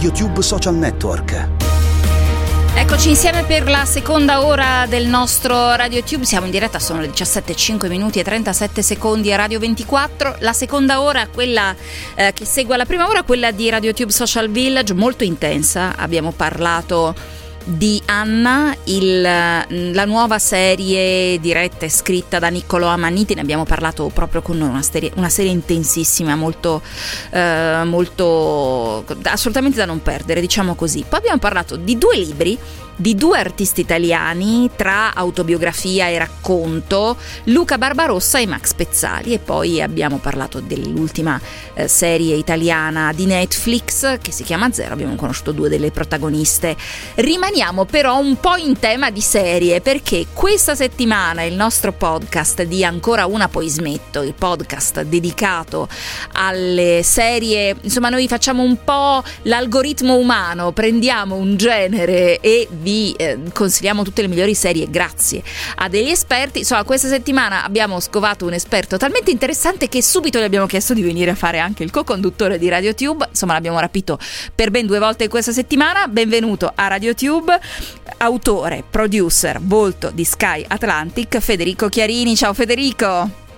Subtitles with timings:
[0.00, 1.48] RadioTube Social Network.
[2.74, 6.24] Eccoci insieme per la seconda ora del nostro RadioTube.
[6.24, 10.36] Siamo in diretta, sono le 17.05 minuti e 37 secondi a Radio 24.
[10.38, 11.76] La seconda ora, quella
[12.14, 15.94] eh, che segue la prima ora, quella di RadioTube Social Village, molto intensa.
[15.96, 17.14] Abbiamo parlato
[17.64, 24.10] di Anna, il, la nuova serie diretta e scritta da Niccolò Amanniti, ne abbiamo parlato
[24.12, 26.82] proprio con noi, una serie, una serie intensissima, molto,
[27.30, 31.04] eh, molto assolutamente da non perdere, diciamo così.
[31.08, 32.58] Poi abbiamo parlato di due libri
[33.00, 39.80] di due artisti italiani tra autobiografia e racconto, Luca Barbarossa e Max Pezzali e poi
[39.80, 41.40] abbiamo parlato dell'ultima
[41.72, 46.76] eh, serie italiana di Netflix che si chiama Zero, abbiamo conosciuto due delle protagoniste.
[47.50, 52.84] Rimaniamo però un po' in tema di serie perché questa settimana il nostro podcast di
[52.84, 55.88] Ancora una poi smetto, il podcast dedicato
[56.34, 63.40] alle serie, insomma noi facciamo un po' l'algoritmo umano, prendiamo un genere e vi eh,
[63.52, 65.42] consigliamo tutte le migliori serie grazie
[65.74, 66.60] a degli esperti.
[66.60, 71.02] Insomma, questa settimana abbiamo scovato un esperto talmente interessante che subito gli abbiamo chiesto di
[71.02, 73.26] venire a fare anche il co-conduttore di RadioTube.
[73.30, 74.20] Insomma, l'abbiamo rapito
[74.54, 76.06] per ben due volte questa settimana.
[76.06, 77.38] Benvenuto a RadioTube,
[78.18, 82.36] autore, producer, volto di Sky Atlantic, Federico Chiarini.
[82.36, 83.49] Ciao Federico.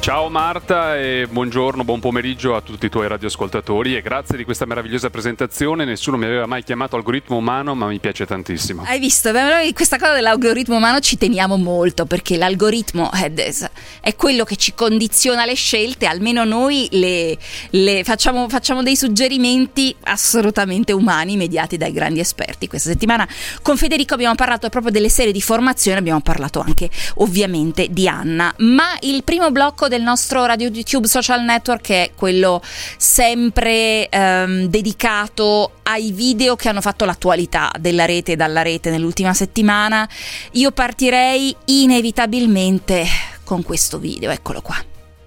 [0.00, 4.64] Ciao Marta e buongiorno, buon pomeriggio a tutti i tuoi radioascoltatori e grazie di questa
[4.64, 5.84] meravigliosa presentazione.
[5.84, 8.82] Nessuno mi aveva mai chiamato algoritmo umano, ma mi piace tantissimo.
[8.86, 9.30] Hai visto?
[9.30, 15.44] Noi questa cosa dell'algoritmo umano ci teniamo molto perché l'algoritmo è quello che ci condiziona
[15.44, 17.36] le scelte, almeno noi le,
[17.68, 22.68] le facciamo, facciamo dei suggerimenti assolutamente umani mediati dai grandi esperti.
[22.68, 23.28] Questa settimana
[23.60, 28.50] con Federico abbiamo parlato proprio delle serie di formazione, abbiamo parlato anche ovviamente di Anna,
[28.60, 32.62] ma il primo blocco del nostro Radio YouTube Social Network è quello
[32.96, 39.34] sempre ehm, dedicato ai video che hanno fatto l'attualità della rete e dalla rete nell'ultima
[39.34, 40.08] settimana.
[40.52, 43.04] Io partirei inevitabilmente
[43.44, 44.76] con questo video, eccolo qua.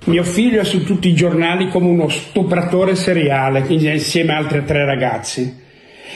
[0.05, 4.85] Mio figlio è su tutti i giornali come uno stupratore seriale insieme a altri tre
[4.85, 5.61] ragazzi.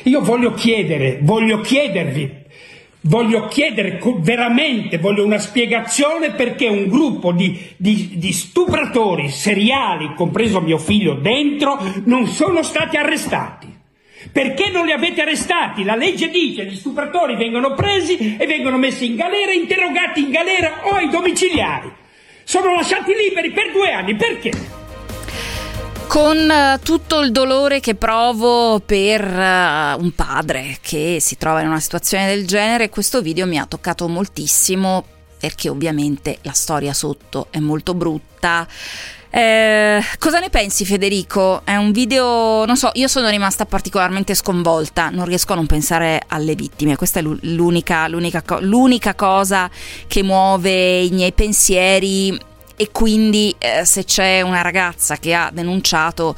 [0.03, 2.45] Io voglio chiedere, voglio chiedervi
[3.01, 10.59] Voglio chiedere veramente, voglio una spiegazione perché un gruppo di, di, di, stupratori seriali, compreso
[10.59, 13.75] mio figlio dentro, non sono stati arrestati.
[14.31, 15.83] Perché non li avete arrestati?
[15.83, 20.31] La legge dice che gli stupratori vengono presi e vengono messi in galera, interrogati in
[20.31, 21.89] galera o ai domiciliari.
[22.43, 24.15] Sono lasciati liberi per due anni.
[24.15, 24.76] Perché?
[26.07, 31.67] Con uh, tutto il dolore che provo per uh, un padre che si trova in
[31.67, 35.03] una situazione del genere, questo video mi ha toccato moltissimo
[35.39, 38.67] perché ovviamente la storia sotto è molto brutta.
[39.29, 41.61] Eh, cosa ne pensi Federico?
[41.63, 46.23] È un video, non so, io sono rimasta particolarmente sconvolta, non riesco a non pensare
[46.27, 49.69] alle vittime, questa è l'unica, l'unica, l'unica cosa
[50.07, 56.35] che muove i miei pensieri e quindi eh, se c'è una ragazza che ha denunciato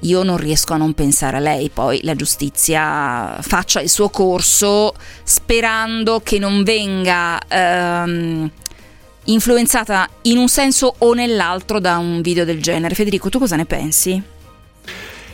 [0.00, 4.94] io non riesco a non pensare a lei, poi la giustizia faccia il suo corso
[5.24, 8.50] sperando che non venga ehm,
[9.24, 12.94] influenzata in un senso o nell'altro da un video del genere.
[12.94, 14.22] Federico, tu cosa ne pensi?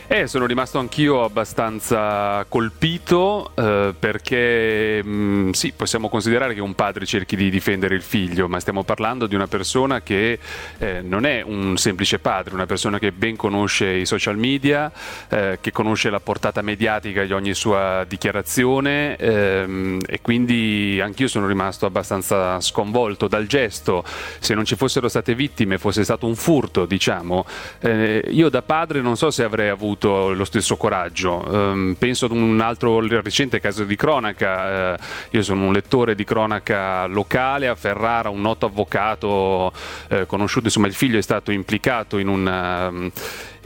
[0.09, 6.75] Eh, sono rimasto anch'io abbastanza colpito eh, perché mh, mm, sì, possiamo considerare che un
[6.75, 10.39] padre cerchi di difendere il figlio, ma stiamo parlando di una persona che
[10.77, 14.89] eh, non è un semplice padre, una persona che ben conosce i social media,
[15.27, 21.47] eh, che conosce la portata mediatica di ogni sua dichiarazione ehm, e quindi anch'io sono
[21.47, 24.05] rimasto abbastanza sconvolto dal gesto.
[24.39, 27.45] Se non ci fossero state vittime, fosse stato un furto, diciamo,
[27.81, 31.43] eh, io da padre non so se avrei avuto avuto lo stesso coraggio.
[31.47, 34.95] Um, penso ad un altro recente caso di cronaca, uh,
[35.31, 39.73] io sono un lettore di cronaca locale a Ferrara, un noto avvocato
[40.09, 42.89] uh, conosciuto, insomma il figlio è stato implicato in un...
[42.91, 43.11] Um,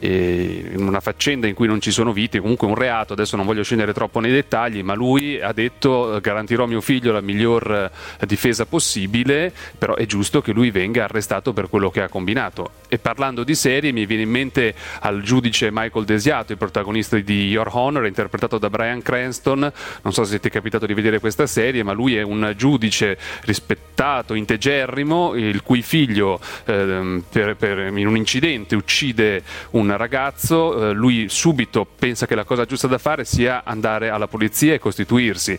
[0.07, 3.63] in una faccenda in cui non ci sono vittime, comunque un reato, adesso non voglio
[3.63, 8.25] scendere troppo nei dettagli, ma lui ha detto garantirò a mio figlio la miglior eh,
[8.25, 12.71] difesa possibile, però è giusto che lui venga arrestato per quello che ha combinato.
[12.87, 17.49] E parlando di serie mi viene in mente al giudice Michael Desiato, il protagonista di
[17.49, 19.71] Your Honor, interpretato da Brian Cranston,
[20.01, 23.17] non so se ti è capitato di vedere questa serie, ma lui è un giudice
[23.43, 30.93] rispettato, integerrimo, il cui figlio eh, per, per, in un incidente uccide un ragazzo, eh,
[30.93, 35.57] lui subito pensa che la cosa giusta da fare sia andare alla polizia e costituirsi.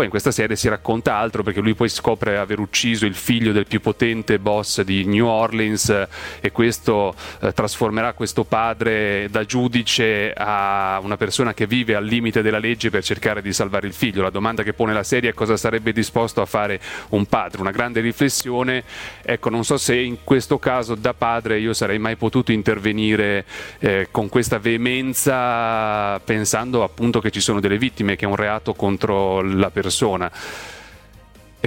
[0.00, 3.52] Poi in questa serie si racconta altro perché lui poi scopre aver ucciso il figlio
[3.52, 6.08] del più potente boss di New Orleans eh,
[6.40, 12.40] e questo eh, trasformerà questo padre da giudice a una persona che vive al limite
[12.40, 14.22] della legge per cercare di salvare il figlio.
[14.22, 16.80] La domanda che pone la serie è cosa sarebbe disposto a fare
[17.10, 18.82] un padre, una grande riflessione.
[19.20, 23.44] Ecco, non so se in questo caso da padre io sarei mai potuto intervenire
[23.80, 28.72] eh, con questa veemenza pensando appunto che ci sono delle vittime, che è un reato
[28.72, 29.88] contro la persona.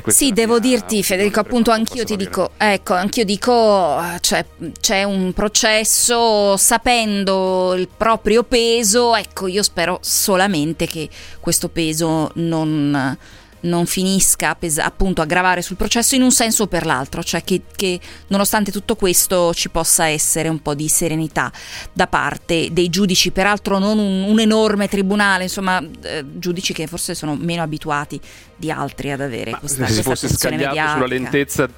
[0.07, 4.43] Sì, devo dirti Federico, appunto anch'io ti dico, ecco, anch'io dico, cioè,
[4.79, 11.07] c'è un processo sapendo il proprio peso, ecco, io spero solamente che
[11.39, 13.15] questo peso non
[13.63, 17.43] non finisca pes- appunto a gravare sul processo in un senso o per l'altro, cioè
[17.43, 21.51] che, che, nonostante tutto questo ci possa essere un po' di serenità
[21.91, 27.15] da parte dei giudici, peraltro non un, un enorme tribunale, insomma eh, giudici che forse
[27.15, 28.19] sono meno abituati
[28.55, 30.93] di altri ad avere Ma questa, se questa si fosse mediatica.
[30.93, 31.69] sulla lentezza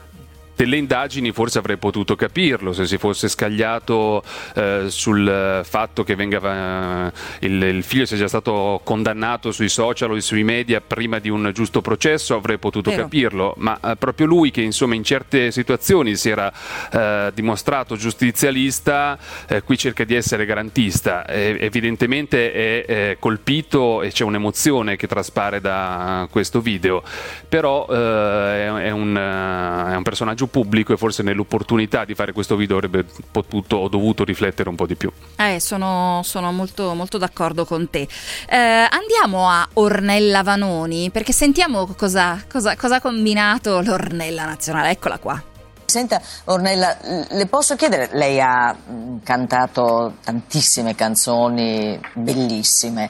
[0.56, 4.24] delle indagini forse avrei potuto capirlo se si fosse scagliato
[4.56, 10.12] eh, sul fatto che venga, eh, il, il, figlio sia già stato condannato sui social
[10.12, 13.04] o sui media prima di un giusto processo avrei potuto Vero.
[13.04, 16.52] capirlo ma eh, proprio lui che insomma in certe situazioni si era
[16.92, 19.18] eh, dimostrato giustizialista
[19.48, 22.52] eh, qui cerca di essere garantista evidentemente
[22.86, 27.04] è colpito e c'è un'emozione che traspare da questo video
[27.48, 32.56] però eh, è, un, è un personaggio messaggio pubblico e forse nell'opportunità di fare questo
[32.56, 35.12] video avrebbe potuto o dovuto riflettere un po' di più.
[35.38, 38.08] Eh, sono, sono molto, molto, d'accordo con te.
[38.48, 44.92] Eh, andiamo a Ornella Vanoni perché sentiamo cosa, cosa, cosa ha combinato l'Ornella Nazionale.
[44.92, 45.42] Eccola qua.
[45.86, 46.98] Senta Ornella,
[47.30, 53.10] le posso chiedere, lei ha mm, cantato tantissime canzoni bellissime,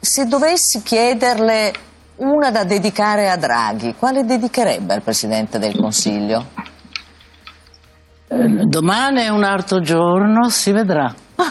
[0.00, 1.72] se dovessi chiederle
[2.16, 6.46] una da dedicare a Draghi, quale dedicherebbe al Presidente del Consiglio?
[8.28, 11.12] Eh, domani è un altro giorno, si vedrà.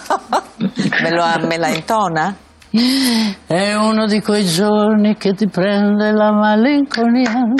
[1.01, 2.35] me, lo, me la intona?
[3.45, 7.53] È uno di quei giorni che ti prende la malinconia,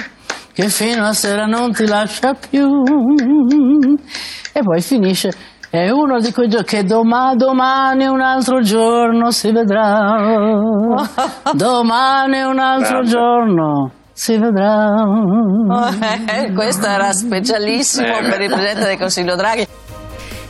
[0.54, 2.68] che fino a sera non ti lascia più.
[4.54, 5.34] E poi finisce
[5.72, 10.18] è uno di quei giorni che domani, domani un altro giorno si vedrà.
[11.56, 13.10] domani un altro Grande.
[13.10, 14.90] giorno si vedrà.
[16.28, 19.66] Eh, questo era specialissimo per il Presidente del Consiglio Draghi.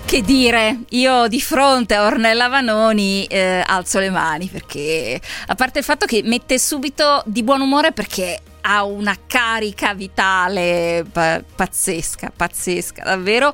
[0.03, 5.79] Che dire, io di fronte a Ornella Vanoni eh, alzo le mani perché, a parte
[5.79, 13.03] il fatto che mette subito di buon umore perché ha una carica vitale pazzesca, pazzesca,
[13.03, 13.53] davvero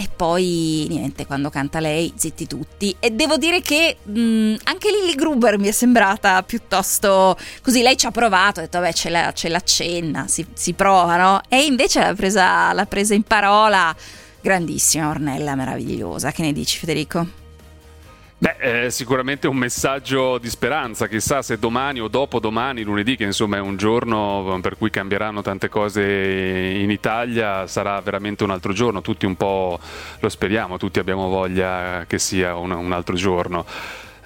[0.00, 2.94] e poi niente, quando canta lei, zitti tutti.
[3.00, 7.82] E devo dire che mh, anche Lily Gruber mi è sembrata piuttosto così.
[7.82, 11.40] Lei ci ha provato, ha detto, vabbè, ce ce l'accenna, si, si prova, no?
[11.48, 13.92] E invece l'ha presa, l'ha presa in parola.
[14.40, 16.30] Grandissima Ornella, meravigliosa.
[16.30, 17.47] Che ne dici, Federico?
[18.40, 23.56] Beh, è sicuramente un messaggio di speranza, chissà se domani o dopodomani, lunedì, che insomma
[23.56, 29.00] è un giorno per cui cambieranno tante cose in Italia, sarà veramente un altro giorno,
[29.00, 29.80] tutti un po'
[30.20, 33.66] lo speriamo, tutti abbiamo voglia che sia un, un altro giorno.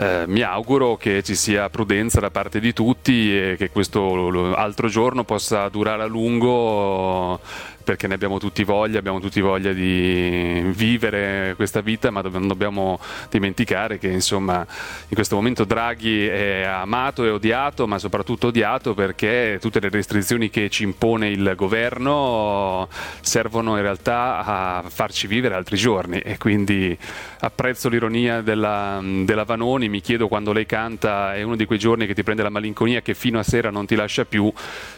[0.02, 4.88] Eh, mi auguro che ci sia prudenza da parte di tutti e che questo altro
[4.88, 7.38] giorno possa durare a lungo
[7.82, 12.98] perché ne abbiamo tutti voglia, abbiamo tutti voglia di vivere questa vita, ma non dobbiamo
[13.28, 14.66] dimenticare che insomma
[15.08, 20.50] in questo momento Draghi è amato e odiato, ma soprattutto odiato perché tutte le restrizioni
[20.50, 22.88] che ci impone il governo
[23.32, 26.94] servono in realtà a farci vivere altri giorni e quindi
[27.40, 32.06] apprezzo l'ironia della, della Vanoni, mi chiedo quando lei canta è uno di quei giorni
[32.06, 34.52] che ti prende la malinconia che fino a sera non ti lascia più,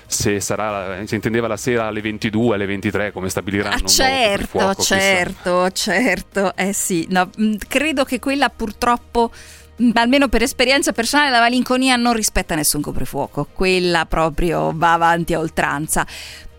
[0.05, 3.85] se, sarà, se intendeva la sera alle 22, alle 23 come stabiliranno.
[3.85, 5.93] Ah, certo, fuoco, certo, chissà.
[5.93, 9.31] certo, eh sì, no, mm, credo che quella purtroppo
[9.81, 15.35] mm, almeno per esperienza personale, la malinconia non rispetta nessun coprifuoco, quella proprio va avanti
[15.35, 16.05] a oltranza.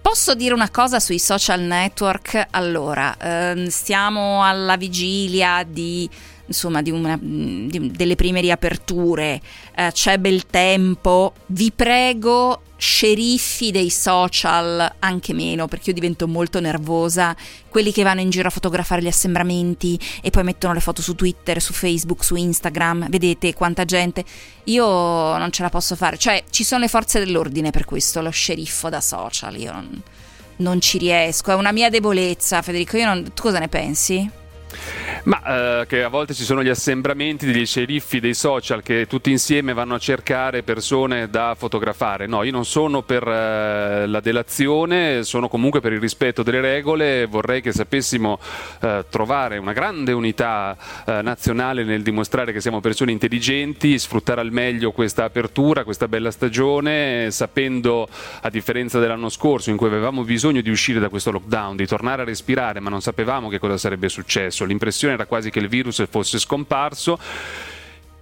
[0.06, 2.50] Posso dire una cosa sui social network?
[2.52, 6.08] Allora, ehm, stiamo alla vigilia di,
[6.46, 9.42] insomma, di una, di, delle prime riaperture,
[9.76, 16.60] eh, c'è bel tempo, vi prego sceriffi dei social, anche meno, perché io divento molto
[16.60, 17.36] nervosa,
[17.70, 21.16] quelli che vanno in giro a fotografare gli assembramenti e poi mettono le foto su
[21.16, 24.24] Twitter, su Facebook, su Instagram, vedete quanta gente,
[24.66, 24.86] io
[25.38, 28.90] non ce la posso fare, cioè ci sono le forze dell'ordine per questo, lo sceriffo
[28.90, 30.04] da social, io non,
[30.58, 34.44] non ci riesco, è una mia debolezza, Federico, io non, tu cosa ne pensi?
[35.24, 39.32] Ma eh, che a volte ci sono gli assembramenti degli sceriffi dei social che tutti
[39.32, 42.28] insieme vanno a cercare persone da fotografare.
[42.28, 47.26] No, io non sono per eh, la delazione, sono comunque per il rispetto delle regole.
[47.26, 48.40] Vorrei che sapessimo
[48.82, 54.52] eh, trovare una grande unità eh, nazionale nel dimostrare che siamo persone intelligenti, sfruttare al
[54.52, 58.08] meglio questa apertura, questa bella stagione, sapendo,
[58.42, 62.22] a differenza dell'anno scorso, in cui avevamo bisogno di uscire da questo lockdown, di tornare
[62.22, 64.65] a respirare, ma non sapevamo che cosa sarebbe successo.
[64.66, 67.20] L'impressione era quasi che il virus fosse scomparso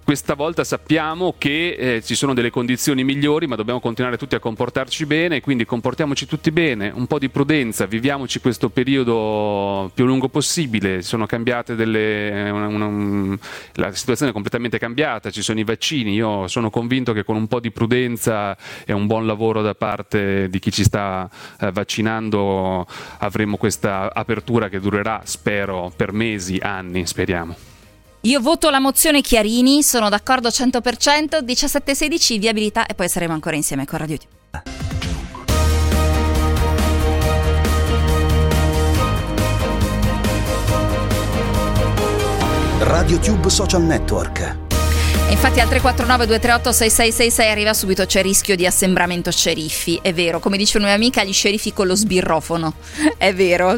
[0.03, 4.39] questa volta sappiamo che eh, ci sono delle condizioni migliori, ma dobbiamo continuare tutti a
[4.39, 10.27] comportarci bene, quindi comportiamoci tutti bene, un po' di prudenza, viviamoci questo periodo più lungo
[10.27, 13.37] possibile, sono cambiate delle, una, una,
[13.73, 17.47] la situazione è completamente cambiata, ci sono i vaccini, io sono convinto che con un
[17.47, 21.29] po' di prudenza e un buon lavoro da parte di chi ci sta
[21.59, 22.85] eh, vaccinando
[23.19, 27.72] avremo questa apertura che durerà, spero, per mesi, anni, speriamo.
[28.25, 33.83] Io voto la mozione Chiarini, sono d'accordo 100%, 17-16 viabilità e poi saremo ancora insieme
[33.83, 34.63] con Radio Tube.
[42.79, 44.62] Radio Tube Social Network
[45.33, 50.57] infatti al 349 238 6666 arriva subito c'è rischio di assembramento sceriffi, è vero, come
[50.57, 52.75] dice una mia amica, gli sceriffi con lo sbirrofono,
[53.17, 53.75] è vero,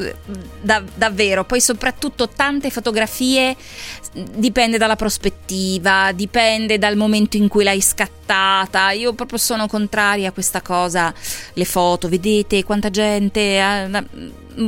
[0.61, 3.55] da, davvero, poi soprattutto tante fotografie
[4.13, 10.31] dipende dalla prospettiva, dipende dal momento in cui l'hai scattata, io proprio sono contraria a
[10.33, 11.13] questa cosa,
[11.53, 14.03] le foto, vedete quanta gente, eh,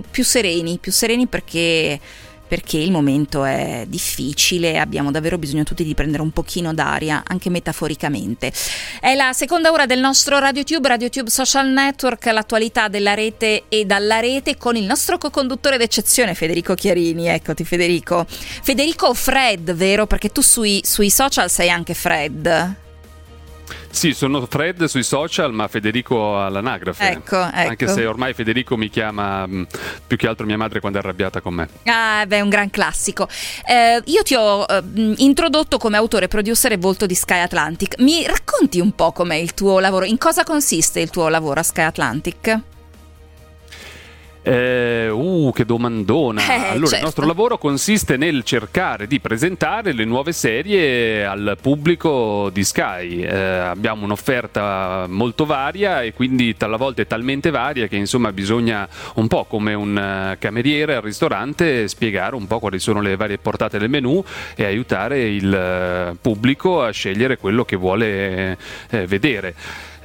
[0.10, 2.00] più sereni, più sereni perché
[2.48, 7.50] perché il momento è difficile, abbiamo davvero bisogno tutti di prendere un pochino d'aria, anche
[7.50, 8.52] metaforicamente.
[9.00, 14.20] È la seconda ora del nostro RadioTube, RadioTube Social Network, l'attualità della rete e dalla
[14.20, 17.28] rete con il nostro co-conduttore d'eccezione Federico Chiarini.
[17.28, 18.26] Eccoti Federico.
[18.28, 20.08] Federico Fred, vero?
[20.08, 22.86] Perché tu sui, sui social sei anche Fred.
[23.98, 27.10] Sì, sono Fred sui social, ma Federico all'anagrafe.
[27.10, 27.70] Ecco, ecco.
[27.70, 29.64] Anche se ormai Federico mi chiama mm,
[30.06, 31.68] più che altro mia madre quando è arrabbiata con me.
[31.86, 33.28] Ah, beh, un gran classico.
[33.68, 34.84] Eh, io ti ho eh,
[35.18, 37.98] introdotto come autore, producer e volto di Sky Atlantic.
[37.98, 40.06] Mi racconti un po' com'è il tuo lavoro?
[40.06, 42.60] In cosa consiste il tuo lavoro a Sky Atlantic?
[44.48, 46.42] Eh, uh, che domandona!
[46.58, 46.96] Eh, allora, certo.
[46.96, 53.22] il nostro lavoro consiste nel cercare di presentare le nuove serie al pubblico di Sky.
[53.22, 59.28] Eh, abbiamo un'offerta molto varia e quindi talvolta è talmente varia che insomma bisogna un
[59.28, 63.78] po' come un eh, cameriere al ristorante spiegare un po' quali sono le varie portate
[63.78, 64.24] del menù
[64.56, 68.58] e aiutare il eh, pubblico a scegliere quello che vuole
[68.90, 69.54] eh, vedere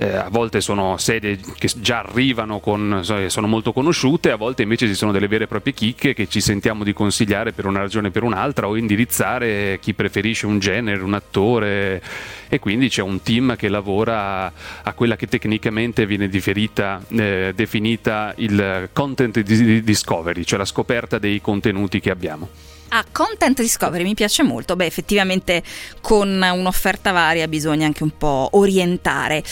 [0.02, 4.88] eh, a volte sono serie che già arrivano, con, sono molto conosciute, a volte invece
[4.88, 8.08] ci sono delle vere e proprie chicche che ci sentiamo di consigliare per una ragione
[8.08, 12.02] o per un'altra o indirizzare chi preferisce un genere, un attore
[12.48, 18.88] e quindi c'è un team che lavora a quella che tecnicamente viene eh, definita il
[18.92, 22.48] content discovery, cioè la scoperta dei contenuti che abbiamo.
[22.94, 24.76] Ah, content discovery mi piace molto.
[24.76, 25.62] Beh, effettivamente
[26.02, 29.42] con un'offerta varia bisogna anche un po' orientare.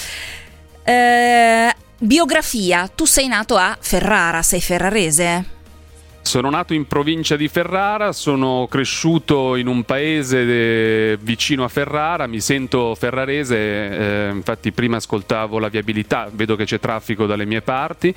[0.84, 5.59] Eh, biografia, tu sei nato a Ferrara, sei ferrarese?
[6.30, 11.18] Sono nato in provincia di Ferrara, sono cresciuto in un paese de...
[11.20, 16.78] vicino a Ferrara, mi sento ferrarese, eh, infatti prima ascoltavo la viabilità, vedo che c'è
[16.78, 18.14] traffico dalle mie parti.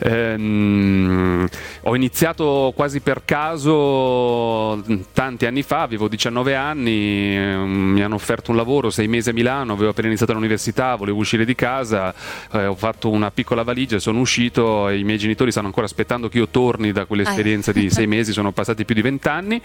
[0.00, 1.48] Eh,
[1.82, 8.50] ho iniziato quasi per caso tanti anni fa, avevo 19 anni, eh, mi hanno offerto
[8.50, 12.12] un lavoro, sei mesi a Milano, avevo appena iniziato l'università, volevo uscire di casa,
[12.50, 16.28] eh, ho fatto una piccola valigia, sono uscito e i miei genitori stanno ancora aspettando
[16.28, 19.60] che io torni da quell'esperienza esperienza di sei mesi, sono passati più di vent'anni.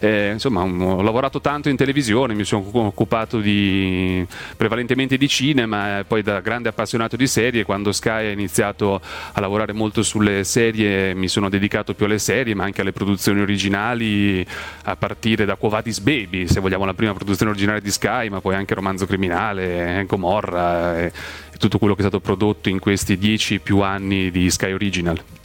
[0.00, 4.24] Eh, insomma, ho lavorato tanto in televisione, mi sono occupato di,
[4.56, 9.00] prevalentemente di cinema, e poi da grande appassionato di serie, quando Sky ha iniziato
[9.32, 13.40] a lavorare molto sulle serie, mi sono dedicato più alle serie, ma anche alle produzioni
[13.40, 14.46] originali,
[14.84, 18.54] a partire da Covadis Baby, se vogliamo la prima produzione originale di Sky, ma poi
[18.54, 21.04] anche Romanzo Criminale, Gomorra e,
[21.52, 25.41] e tutto quello che è stato prodotto in questi dieci più anni di Sky Original.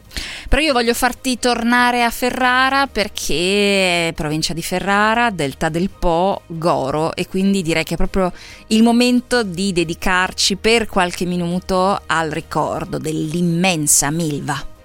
[0.49, 7.15] Però io voglio farti tornare a Ferrara perché provincia di Ferrara, Delta del Po, Goro
[7.15, 8.31] e quindi direi che è proprio
[8.67, 14.75] il momento di dedicarci per qualche minuto al ricordo dell'immensa Milva.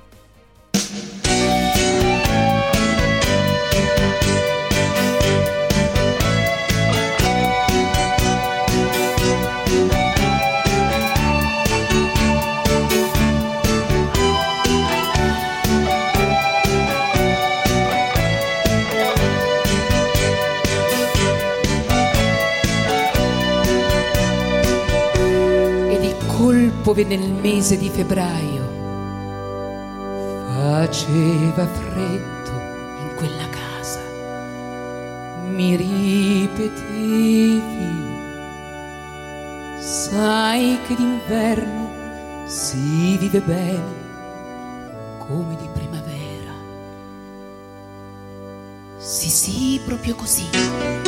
[26.93, 28.81] Piove nel mese di febbraio.
[30.53, 32.51] Faceva freddo
[33.01, 34.01] in quella casa.
[35.49, 36.81] Mi ripetevi,
[39.81, 41.89] sai che d'inverno
[42.47, 44.01] si vive bene
[45.27, 46.53] come di primavera.
[48.99, 51.02] Sì, sì, proprio così.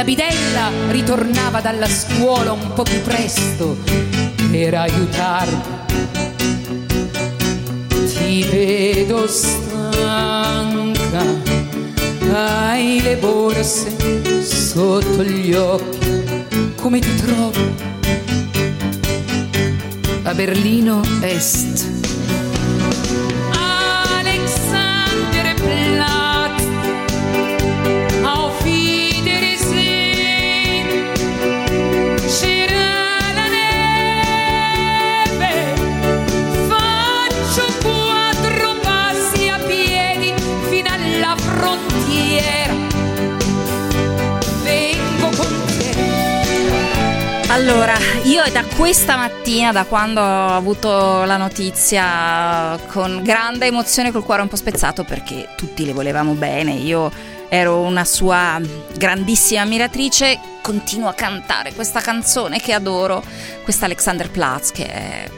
[0.00, 3.76] La bidella ritornava dalla scuola un po' più presto
[4.50, 5.60] per aiutarmi.
[8.08, 11.22] Ti vedo stanca,
[12.32, 16.24] hai le borse sotto gli occhi,
[16.76, 17.60] come ti trovo?
[20.22, 21.99] A Berlino Est.
[47.60, 54.10] Allora, io è da questa mattina, da quando ho avuto la notizia, con grande emozione,
[54.10, 57.12] col cuore un po' spezzato, perché tutti le volevamo bene, io
[57.50, 58.58] ero una sua
[58.96, 63.22] grandissima ammiratrice, continuo a cantare questa canzone che adoro,
[63.62, 65.30] questa Alexander Platz, che è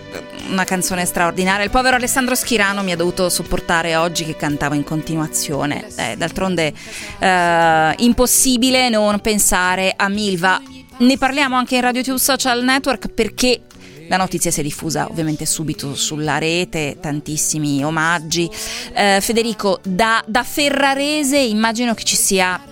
[0.48, 1.64] una canzone straordinaria.
[1.64, 5.88] Il povero Alessandro Schirano mi ha dovuto sopportare oggi che cantavo in continuazione.
[5.96, 6.72] Eh, d'altronde
[7.18, 10.62] eh, impossibile non pensare a Milva.
[10.98, 13.62] Ne parliamo anche in Radio Tube Social Network perché
[14.08, 18.48] la notizia si è diffusa ovviamente subito sulla rete, tantissimi omaggi.
[18.94, 22.62] Eh, Federico, da, da ferrarese immagino che ci sia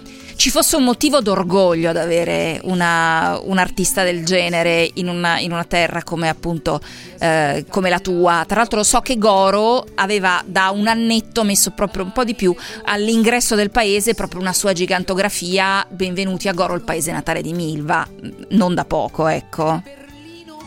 [0.41, 5.53] ci fosse un motivo d'orgoglio ad avere una, un artista del genere in una, in
[5.53, 6.81] una terra come appunto
[7.19, 8.45] eh, come la tua.
[8.47, 12.57] Tra l'altro so che Goro aveva da un annetto messo proprio un po' di più
[12.85, 15.87] all'ingresso del paese proprio una sua gigantografia.
[15.91, 18.09] Benvenuti a Goro, il paese natale di Milva.
[18.49, 20.00] Non da poco, ecco.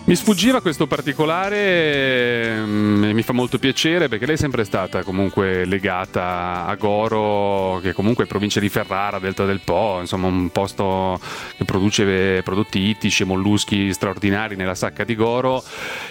[0.06, 5.02] Mi sfuggiva questo particolare mm, e mi fa molto piacere perché lei è sempre stata
[5.02, 10.50] comunque legata a Goro, che comunque è provincia di Ferrara, Delta del Po, insomma un
[10.50, 11.18] posto
[11.56, 15.64] che produce prodotti ittici e molluschi straordinari nella sacca di Goro,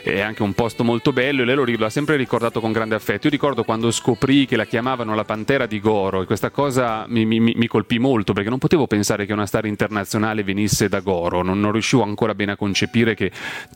[0.03, 3.27] è anche un posto molto bello e lei lo l'ha sempre ricordato con grande affetto.
[3.27, 7.27] Io ricordo quando scoprì che la chiamavano la Pantera di Goro e questa cosa mi,
[7.27, 11.43] mi- mi colpì molto perché non potevo pensare che una star internazionale venisse da Goro,
[11.43, 13.31] non, non riuscivo ancora bene a concepire che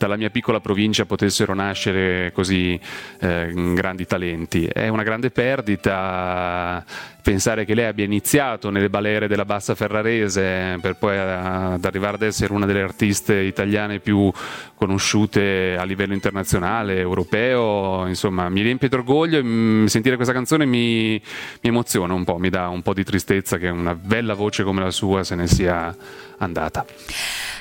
[0.07, 2.79] dalla mia piccola provincia potessero nascere così
[3.21, 4.66] eh, grandi talenti.
[4.66, 6.85] È una grande perdita
[7.27, 12.23] pensare che lei abbia iniziato nelle balere della bassa ferrarese per poi ad arrivare ad
[12.23, 14.31] essere una delle artiste italiane più
[14.77, 21.14] conosciute a livello internazionale, europeo, insomma mi riempie d'orgoglio e mm, sentire questa canzone mi,
[21.14, 24.83] mi emoziona un po', mi dà un po' di tristezza che una bella voce come
[24.83, 25.97] la sua se ne sia
[26.38, 26.85] andata.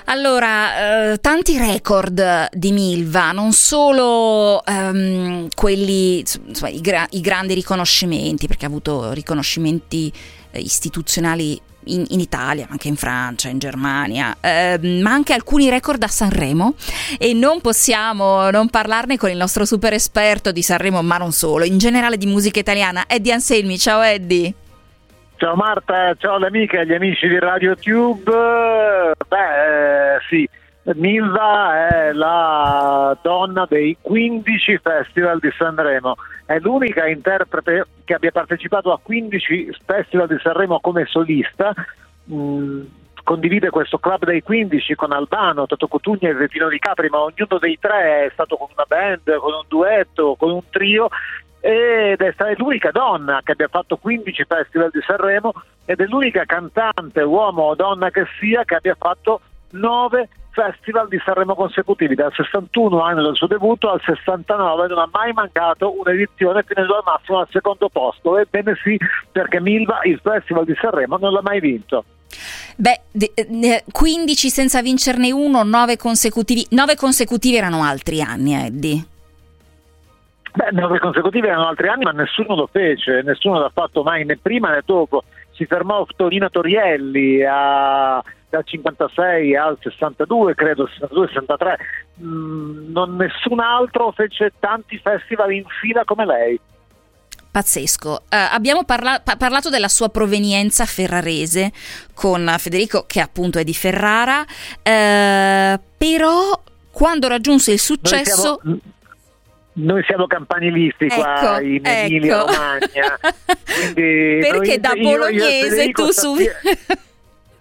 [0.05, 7.55] Allora, eh, tanti record di Milva, non solo ehm, quelli, insomma, i, gra- i grandi
[7.55, 10.13] riconoscimenti, perché ha avuto riconoscimenti
[10.51, 15.69] eh, istituzionali in, in Italia, ma anche in Francia, in Germania, ehm, ma anche alcuni
[15.69, 16.75] record a Sanremo
[17.17, 21.63] e non possiamo non parlarne con il nostro super esperto di Sanremo, ma non solo,
[21.63, 23.77] in generale di musica italiana, Eddie Anselmi.
[23.79, 24.53] Ciao Eddie.
[25.37, 29.11] Ciao Marta, ciao le amiche e gli amici di Radio Tube.
[29.27, 30.47] Beh, eh, sì,
[30.93, 36.15] Milva è la donna dei 15 festival di Sanremo.
[36.45, 41.73] È l'unica interprete che abbia partecipato a 15 festival di Sanremo come solista.
[42.31, 42.83] Mm,
[43.21, 47.57] condivide questo club dei 15 con Albano, Toto Cotugna e Rettino Di Capri, ma ognuno
[47.59, 51.09] dei tre è stato con una band, con un duetto, con un trio
[51.65, 55.51] ed è stata l'unica donna che abbia fatto 15 festival di Sanremo
[55.85, 61.19] ed è l'unica cantante, uomo o donna che sia, che abbia fatto 9 festival di
[61.25, 66.61] Sanremo consecutivi, dal 61 anno del suo debutto al 69 non ha mai mancato un'edizione
[66.61, 68.37] finendo al massimo al secondo posto.
[68.37, 68.95] Ebbene sì,
[69.31, 72.05] perché Milva il festival di Sanremo non l'ha mai vinto.
[72.77, 76.67] Beh, de- ne- 15 senza vincerne uno, 9 consecutivi.
[76.69, 79.05] 9 consecutivi erano altri anni, Eddie.
[80.55, 84.37] Beh, nove consecutivi erano altri anni, ma nessuno lo fece, nessuno l'ha fatto mai né
[84.37, 85.23] prima né dopo.
[85.51, 91.75] Si fermò Tonino Torielli a, dal 56 al 62, credo, 62-63.
[92.23, 96.59] Mm, non, nessun altro fece tanti festival in fila come lei.
[97.51, 98.21] Pazzesco.
[98.29, 101.73] Eh, abbiamo parla- pa- parlato della sua provenienza ferrarese
[102.13, 104.45] con Federico, che appunto è di Ferrara,
[104.81, 108.59] eh, però quando raggiunse il successo...
[108.61, 108.79] Siamo,
[109.77, 111.89] noi siamo campanilisti qua Ecco, in ecco.
[111.89, 113.19] Emilia Romagna.
[113.93, 116.35] Perché noi- da io- io bolognese Federico tu su...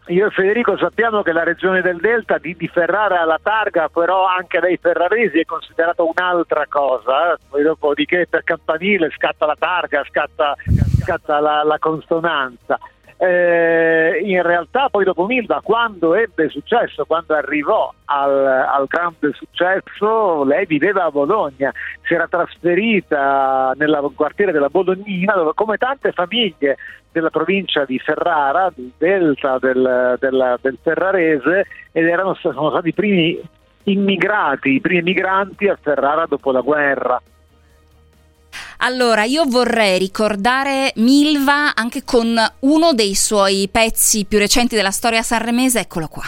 [0.08, 4.26] Io e Federico sappiamo che la regione del Delta di, di Ferrara alla targa, però
[4.26, 7.38] anche dai ferraresi è considerata un'altra cosa.
[7.48, 10.54] Poi dopodiché per campanile scatta la targa, scatta,
[11.02, 12.78] scatta la, la consonanza.
[13.16, 20.44] Eh, in realtà poi dopo Milva, quando ebbe successo, quando arrivò al, al grande successo,
[20.44, 21.72] lei viveva a Bologna,
[22.02, 26.76] si era trasferita nel quartiere della Bolognina, dove come tante famiglie
[27.12, 32.94] della provincia di Ferrara, del delta del, del- del Ferrarese, ed erano sono stati i
[32.94, 33.40] primi
[33.84, 37.20] immigrati, i primi migranti a Ferrara dopo la guerra.
[38.78, 45.22] Allora, io vorrei ricordare Milva anche con uno dei suoi pezzi più recenti della storia
[45.22, 46.24] sanremese, eccolo qua.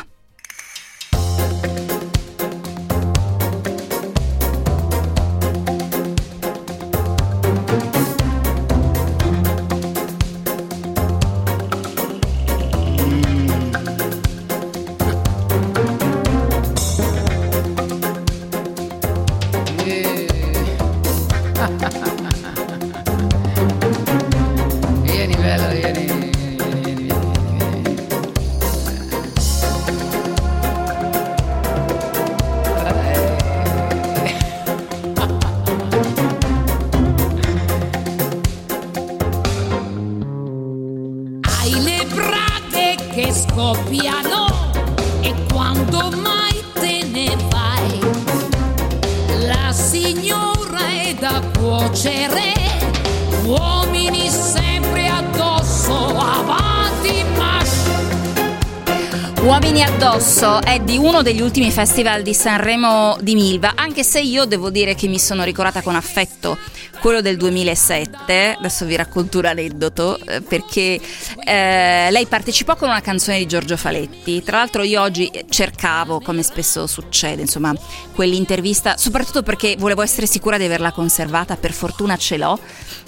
[60.46, 64.70] Addosso è di uno degli ultimi festival di Sanremo di Milva, anche se io devo
[64.70, 66.56] dire che mi sono ricordata con affetto
[67.00, 71.00] quello del 2007, adesso vi racconto un aneddoto, eh, perché
[71.44, 76.42] eh, lei partecipò con una canzone di Giorgio Faletti, tra l'altro io oggi cercavo, come
[76.42, 77.74] spesso succede, insomma,
[78.14, 82.58] quell'intervista, soprattutto perché volevo essere sicura di averla conservata, per fortuna ce l'ho,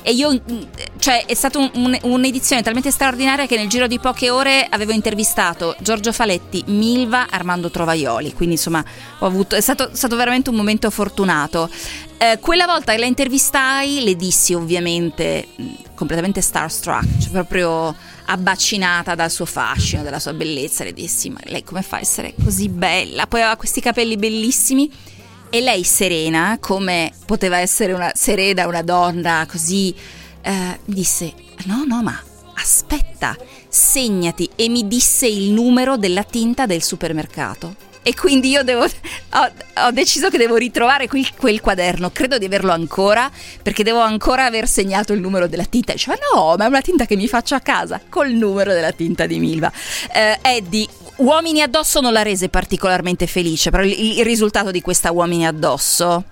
[0.02, 0.62] e io, mm,
[0.98, 4.92] cioè, è stata un- un- un'edizione talmente straordinaria che nel giro di poche ore avevo
[4.92, 8.32] intervistato Giorgio Faletti, Milva, Armando Trovaioli.
[8.32, 8.82] Quindi, insomma,
[9.18, 11.68] avuto, è stato, stato veramente un momento fortunato.
[12.20, 19.14] Eh, quella volta che la intervistai, le dissi ovviamente mh, completamente starstruck, cioè proprio abbacinata
[19.14, 20.82] dal suo fascino, dalla sua bellezza.
[20.82, 23.28] Le dissi: Ma lei come fa a essere così bella?
[23.28, 24.90] Poi aveva questi capelli bellissimi.
[25.50, 29.94] E lei serena, come poteva essere una serena, una donna così,
[30.42, 31.32] eh, disse:
[31.66, 32.20] No, no, ma
[32.54, 33.36] aspetta,
[33.68, 34.50] segnati.
[34.56, 37.86] E mi disse il numero della tinta del supermercato.
[38.08, 39.50] E quindi io devo, ho,
[39.84, 42.08] ho deciso che devo ritrovare quel, quel quaderno.
[42.08, 43.30] Credo di averlo ancora,
[43.62, 45.92] perché devo ancora aver segnato il numero della tinta.
[45.92, 49.26] Diceva: No, ma è una tinta che mi faccio a casa, col numero della tinta
[49.26, 49.70] di Milva.
[50.10, 55.12] Eh, Eddie, Uomini addosso non la rese particolarmente felice, però il, il risultato di questa
[55.12, 56.24] Uomini addosso.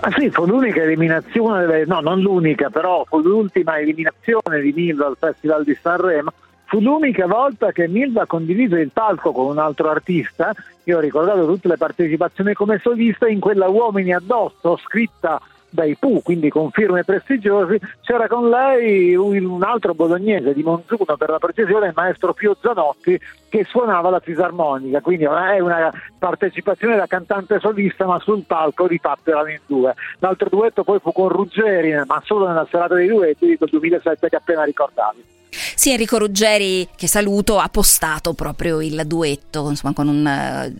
[0.00, 5.16] Ma sì, fu l'unica eliminazione, no, non l'unica, però fu l'ultima eliminazione di Milva al
[5.16, 6.32] Festival di Sanremo.
[6.72, 10.54] Fu l'unica volta che Milva ha condiviso il palco con un altro artista.
[10.84, 16.22] Io ho ricordato tutte le partecipazioni come solista in quella Uomini addosso, scritta dai Pooh,
[16.22, 17.78] quindi con firme prestigiosi.
[18.00, 23.20] C'era con lei un altro bolognese di Monzuno, per la precisione, il maestro Pio Zanotti,
[23.50, 25.02] che suonava la fisarmonica.
[25.02, 29.94] Quindi è una partecipazione da cantante solista, ma sul palco di fatto erano in due.
[30.20, 34.36] L'altro duetto poi fu con Ruggeri, ma solo nella serata dei duetti del 2007 che
[34.36, 35.40] appena ricordavi.
[35.82, 40.72] Sì, Enrico Ruggeri, che saluto, ha postato proprio il duetto, insomma, con un eh,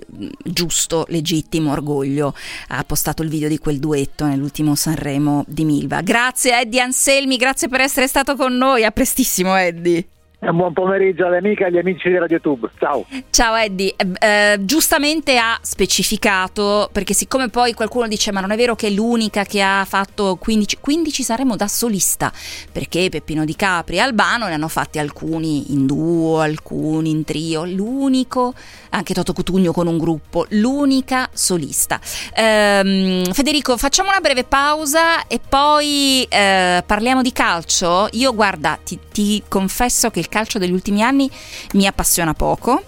[0.45, 2.33] giusto, legittimo orgoglio.
[2.69, 6.03] Ha postato il video di quel duetto nell'ultimo Sanremo di Milva.
[6.03, 8.85] Grazie Eddie Anselmi, grazie per essere stato con noi.
[8.85, 10.07] A prestissimo, Eddie.
[10.45, 12.71] E un buon pomeriggio alle amiche e agli amici di RadioTube.
[12.77, 13.07] Ciao.
[13.31, 18.57] Ciao Eddie, Eh, eh, giustamente ha specificato, perché siccome poi qualcuno dice ma non è
[18.57, 22.33] vero che è l'unica che ha fatto 15, 15 saremo da solista,
[22.73, 27.65] perché Peppino Di Capri e Albano ne hanno fatti alcuni in duo, alcuni in trio,
[27.65, 28.53] l'unico,
[28.91, 32.01] anche Toto Cutugno con un gruppo, l'unica solista.
[32.35, 38.09] Ehm, Federico, facciamo una breve pausa e poi eh, parliamo di calcio.
[38.15, 41.31] Io guarda, ti, ti confesso che il calcio degli ultimi anni
[41.75, 42.83] mi appassiona poco.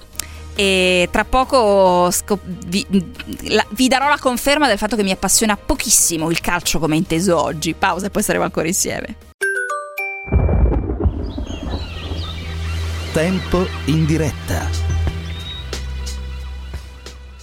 [0.56, 2.86] E tra poco scop- vi,
[3.48, 7.40] la- vi darò la conferma del fatto che mi appassiona pochissimo il calcio come inteso
[7.40, 7.74] oggi.
[7.74, 9.16] Pausa e poi saremo ancora insieme.
[13.12, 14.93] Tempo in diretta.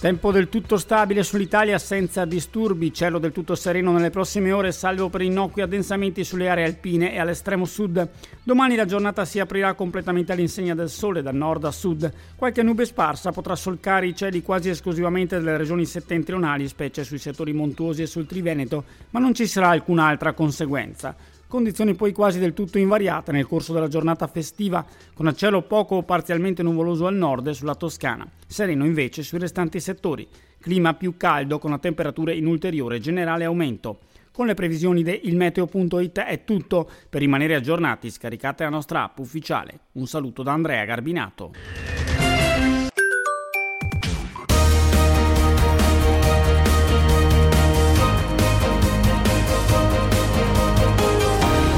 [0.02, 5.08] Tempo del tutto stabile sull'Italia senza disturbi, cielo del tutto sereno nelle prossime ore, salvo
[5.08, 8.08] per innocui addensamenti sulle aree alpine e all'estremo sud.
[8.42, 12.12] Domani la giornata si aprirà completamente all'insegna del sole da nord a sud.
[12.34, 17.52] Qualche nube sparsa potrà solcare i cieli quasi esclusivamente delle regioni settentrionali, specie sui settori
[17.52, 21.14] montuosi e sul Triveneto, ma non ci sarà alcun'altra conseguenza
[21.52, 25.96] condizioni poi quasi del tutto invariate nel corso della giornata festiva, con a cielo poco
[25.96, 30.26] o parzialmente nuvoloso al nord e sulla Toscana, sereno invece sui restanti settori,
[30.58, 33.98] clima più caldo con la temperatura in ulteriore generale aumento.
[34.32, 39.80] Con le previsioni di ilmeteo.it è tutto, per rimanere aggiornati scaricate la nostra app ufficiale.
[39.92, 42.11] Un saluto da Andrea Garbinato.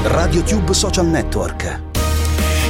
[0.07, 1.81] RadioTube Social Network.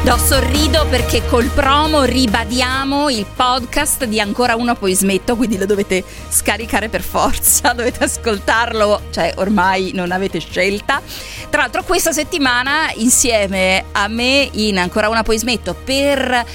[0.06, 5.66] No, sorrido perché col promo ribadiamo il podcast di Ancora Uno Poi Smetto, quindi lo
[5.66, 11.02] dovete scaricare per forza, dovete ascoltarlo, cioè ormai non avete scelta.
[11.50, 16.46] Tra l'altro questa settimana insieme a me in Ancora Una Poi Smetto per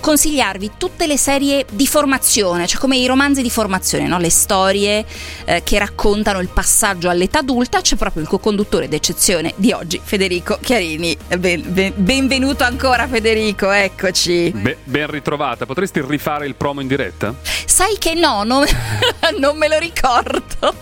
[0.00, 4.18] consigliarvi tutte le serie di formazione, cioè come i romanzi di formazione, no?
[4.18, 5.04] le storie
[5.44, 7.80] eh, che raccontano il passaggio all'età adulta.
[7.80, 11.16] C'è proprio il co-conduttore d'eccezione di oggi, Federico Chiarini.
[11.38, 14.50] Ben, ben, benvenuto ancora, Federico, eccoci.
[14.50, 17.34] Be- ben ritrovata, potresti rifare il promo in diretta?
[17.64, 18.64] Sai che no, non,
[19.38, 20.74] non me lo ricordo.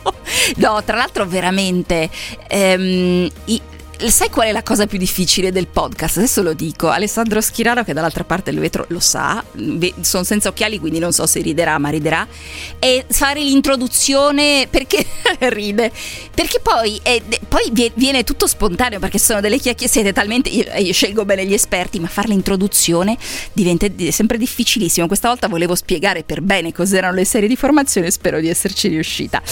[0.56, 2.08] No, tra l'altro, veramente.
[2.48, 3.60] Ehm, i,
[4.08, 6.18] sai qual è la cosa più difficile del podcast?
[6.18, 6.88] Adesso lo dico.
[6.88, 9.44] Alessandro Schiraro, che dall'altra parte del vetro lo sa,
[10.00, 12.26] sono senza occhiali, quindi non so se riderà, ma riderà.
[12.78, 15.04] E fare l'introduzione perché
[15.50, 15.92] ride?
[16.34, 19.92] Perché poi, è, poi, viene tutto spontaneo, perché sono delle chiacchiere.
[19.92, 20.48] Siete talmente.
[20.48, 23.18] Io, io, scelgo bene gli esperti, ma fare l'introduzione
[23.52, 25.06] diventa sempre difficilissimo.
[25.06, 29.42] Questa volta volevo spiegare per bene cos'erano le serie di formazione, spero di esserci riuscita.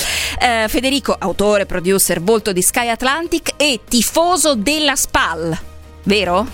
[0.40, 5.58] Eh, Federico, autore, producer, volto di Sky Atlantic e tifoso tifoso della SPAL,
[6.04, 6.46] vero?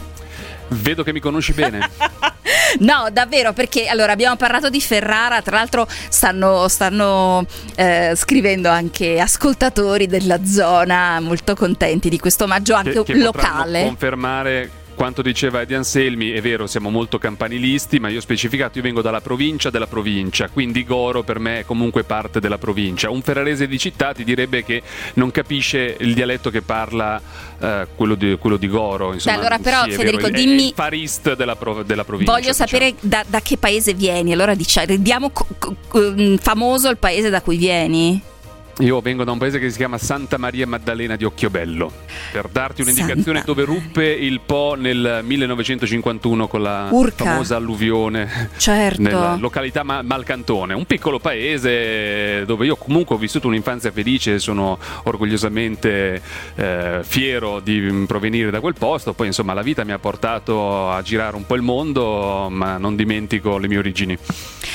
[0.68, 1.78] Vedo che mi conosci bene.
[2.80, 7.44] no, davvero, perché allora abbiamo parlato di Ferrara, tra l'altro stanno, stanno
[7.76, 13.82] eh, scrivendo anche ascoltatori della zona molto contenti di questo omaggio anche che, che locale.
[13.82, 18.84] confermare quanto diceva Edi Anselmi, è vero, siamo molto campanilisti, ma io ho specificato, io
[18.84, 23.10] vengo dalla provincia della provincia, quindi Goro per me è comunque parte della provincia.
[23.10, 24.82] Un ferrarese di città ti direbbe che
[25.14, 27.20] non capisce il dialetto che parla
[27.58, 29.12] eh, quello, di, quello, di, Goro.
[29.12, 30.66] Insomma, Beh, allora però sì, Federico, vero, dimmi...
[30.68, 32.32] Il farist della, prov- della provincia.
[32.32, 32.68] Voglio diciamo.
[32.68, 37.40] sapere da, da, che paese vieni, allora diciamo, rendiamo co- co- famoso il paese da
[37.40, 38.32] cui vieni.
[38.80, 41.92] Io vengo da un paese che si chiama Santa Maria Maddalena di Occhiobello,
[42.32, 43.52] per darti un'indicazione Santa.
[43.52, 47.24] dove ruppe il Po nel 1951 con la Urca.
[47.24, 49.00] famosa alluvione certo.
[49.00, 54.78] nella località Malcantone, un piccolo paese dove io comunque ho vissuto un'infanzia felice e sono
[55.04, 56.20] orgogliosamente
[56.56, 61.00] eh, fiero di provenire da quel posto, poi insomma la vita mi ha portato a
[61.02, 64.18] girare un po' il mondo, ma non dimentico le mie origini.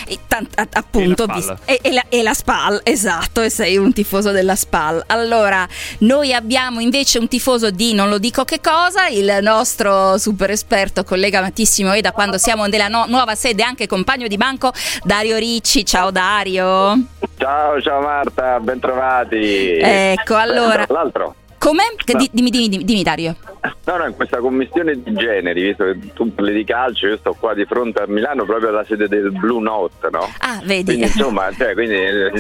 [0.08, 3.89] E tant- appunto, e la, e, e, la, e la SPAL, esatto, e sei un
[3.90, 5.04] un tifoso della SPAL.
[5.08, 5.68] Allora,
[6.00, 11.04] noi abbiamo invece un tifoso di non lo dico che cosa, il nostro super esperto
[11.04, 14.72] collega amatissimo e da quando siamo nella no- nuova sede anche compagno di banco
[15.04, 15.86] Dario Ricci.
[15.86, 16.98] Ciao Dario.
[17.38, 19.78] Ciao, ciao Marta, bentrovati.
[19.82, 20.86] Ecco, allora.
[20.88, 21.36] L'altro.
[21.58, 21.84] Come?
[22.14, 22.28] No.
[22.32, 23.36] Dimmi, dimmi, dimmi, Dario.
[23.62, 27.36] No, no, in questa commissione di generi, visto che tu parli di calcio, io sto
[27.38, 30.30] qua di fronte a Milano proprio alla sede del Blue Note, no?
[30.40, 30.86] Ah, vedi.
[30.86, 32.32] Quindi, insomma, cioè, quindi, eh,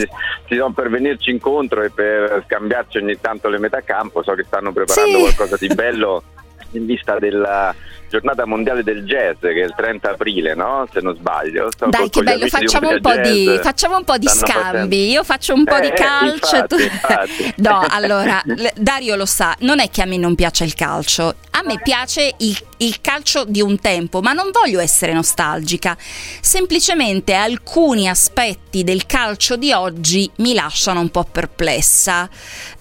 [0.48, 4.44] si sono per venirci incontro e per scambiarci ogni tanto le metà campo, so che
[4.44, 5.22] stanno preparando sì.
[5.22, 6.24] qualcosa di bello
[6.72, 7.74] in vista della
[8.10, 10.88] giornata mondiale del jazz che è il 30 aprile, no?
[10.92, 11.72] Se non sbaglio.
[11.72, 15.10] Sto Dai, che bello, facciamo un, di, facciamo un, po di, scambi.
[15.10, 16.56] Io faccio un po' eh, di calcio.
[16.56, 17.54] Infatti, infatti.
[17.62, 18.42] no, allora,
[18.76, 21.36] Dario lo sa, non è che a me non piace il calcio.
[21.52, 25.98] A me piace il, il calcio di un tempo, ma non voglio essere nostalgica.
[26.42, 32.30] Semplicemente alcuni aspetti del calcio di oggi mi lasciano un po' perplessa.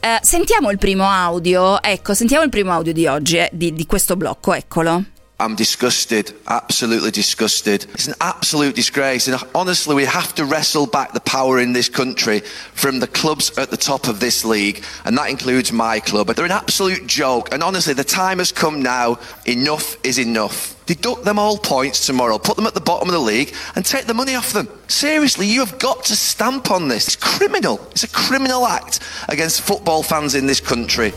[0.01, 1.83] Eh, sentiamo il primo audio.
[1.83, 5.03] Ecco, sentiamo il primo audio di oggi, eh, di, di questo blocco, eccolo.
[5.41, 7.85] I'm disgusted, absolutely disgusted.
[7.95, 9.29] It's an absolute disgrace.
[9.29, 13.57] And honestly, we have to wrestle back the power in this country from the clubs
[13.57, 14.83] at the top of this league.
[15.05, 16.27] And that includes my club.
[16.27, 17.53] They're an absolute joke.
[17.53, 19.21] And honestly, the time has come now.
[19.47, 20.75] Enough is enough.
[20.87, 24.07] Deduct them all points tomorrow, put them at the bottom of the league, and take
[24.07, 24.69] the money off them.
[24.89, 27.07] Seriously, you have got to stamp on this.
[27.07, 27.79] It's criminal.
[27.93, 31.13] It's a criminal act against football fans in this country.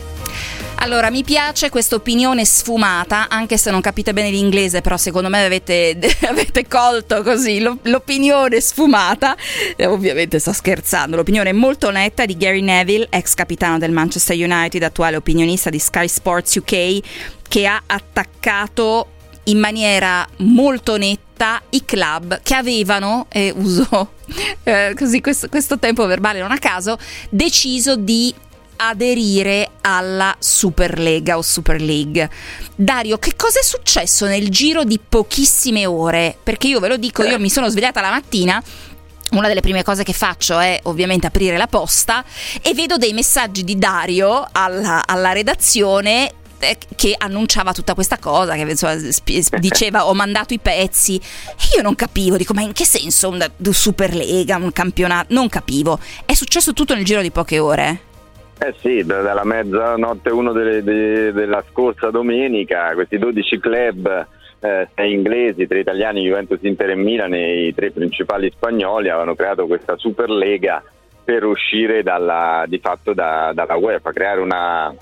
[0.82, 5.44] Allora, mi piace questa opinione sfumata, anche se non capite bene l'inglese, però secondo me
[5.44, 5.96] avete,
[6.28, 9.36] avete colto così l'opinione sfumata.
[9.76, 11.14] Eh, ovviamente sto scherzando.
[11.14, 16.08] L'opinione molto netta di Gary Neville, ex capitano del Manchester United, attuale opinionista di Sky
[16.08, 16.98] Sports UK,
[17.48, 19.06] che ha attaccato
[19.44, 24.14] in maniera molto netta i club che avevano, e uso
[24.64, 26.98] eh, così questo, questo tempo verbale non a caso,
[27.30, 28.34] deciso di
[28.76, 32.28] aderire alla Superlega o Super League.
[32.74, 36.36] Dario, che cosa è successo nel giro di pochissime ore?
[36.42, 38.62] Perché io ve lo dico, io mi sono svegliata la mattina
[39.32, 42.22] una delle prime cose che faccio è ovviamente aprire la posta
[42.60, 48.54] e vedo dei messaggi di Dario alla, alla redazione eh, che annunciava tutta questa cosa,
[48.54, 48.94] che insomma,
[49.58, 53.44] diceva ho mandato i pezzi e io non capivo, dico ma in che senso un,
[53.56, 55.98] un Superlega, un campionato, non capivo.
[56.24, 58.00] È successo tutto nel giro di poche ore.
[58.64, 64.26] Eh sì, dalla mezzanotte 1 delle, de, della scorsa domenica, questi 12 club,
[64.60, 69.34] eh, sei inglesi, tre italiani, Juventus, Inter e Milan e i tre principali spagnoli avevano
[69.34, 70.80] creato questa Superlega
[71.24, 74.94] per uscire dalla, di fatto da, dalla UEFA, creare una,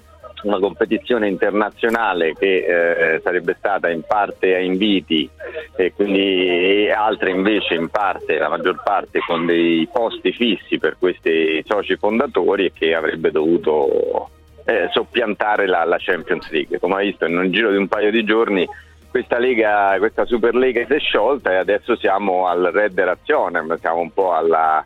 [0.42, 5.28] una competizione internazionale che eh, sarebbe stata in parte a inviti
[5.76, 10.96] e quindi e altre invece in parte, la maggior parte con dei posti fissi per
[10.98, 14.30] questi soci fondatori e che avrebbe dovuto
[14.64, 16.78] eh, soppiantare la, la, Champions League.
[16.78, 18.68] Come hai visto in un giro di un paio di giorni
[19.10, 24.12] questa, Lega, questa Superlega si è sciolta e adesso siamo al Red Razione, siamo un
[24.12, 24.84] po' alla,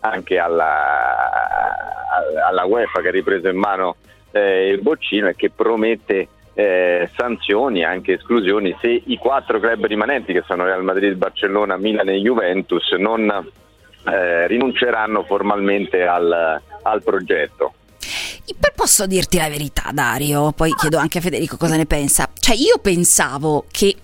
[0.00, 1.74] anche alla,
[2.46, 3.96] alla UEFA che ha ripreso in mano
[4.34, 10.32] eh, il boccino e che promette eh, sanzioni, anche esclusioni, se i quattro club rimanenti
[10.32, 13.30] che sono Real Madrid, Barcellona, Milan e Juventus non
[14.04, 17.74] eh, rinunceranno formalmente al, al progetto.
[18.74, 22.28] Posso dirti la verità, Dario, poi chiedo anche a Federico cosa ne pensa.
[22.38, 23.94] Cioè, io pensavo che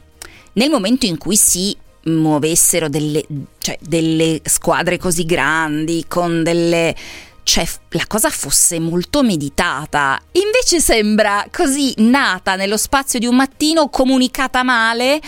[0.55, 3.23] nel momento in cui si muovessero delle,
[3.59, 6.95] cioè, delle squadre così grandi, con delle
[7.43, 10.21] cioè la cosa fosse molto meditata.
[10.33, 15.21] Invece sembra così nata nello spazio di un mattino, comunicata male.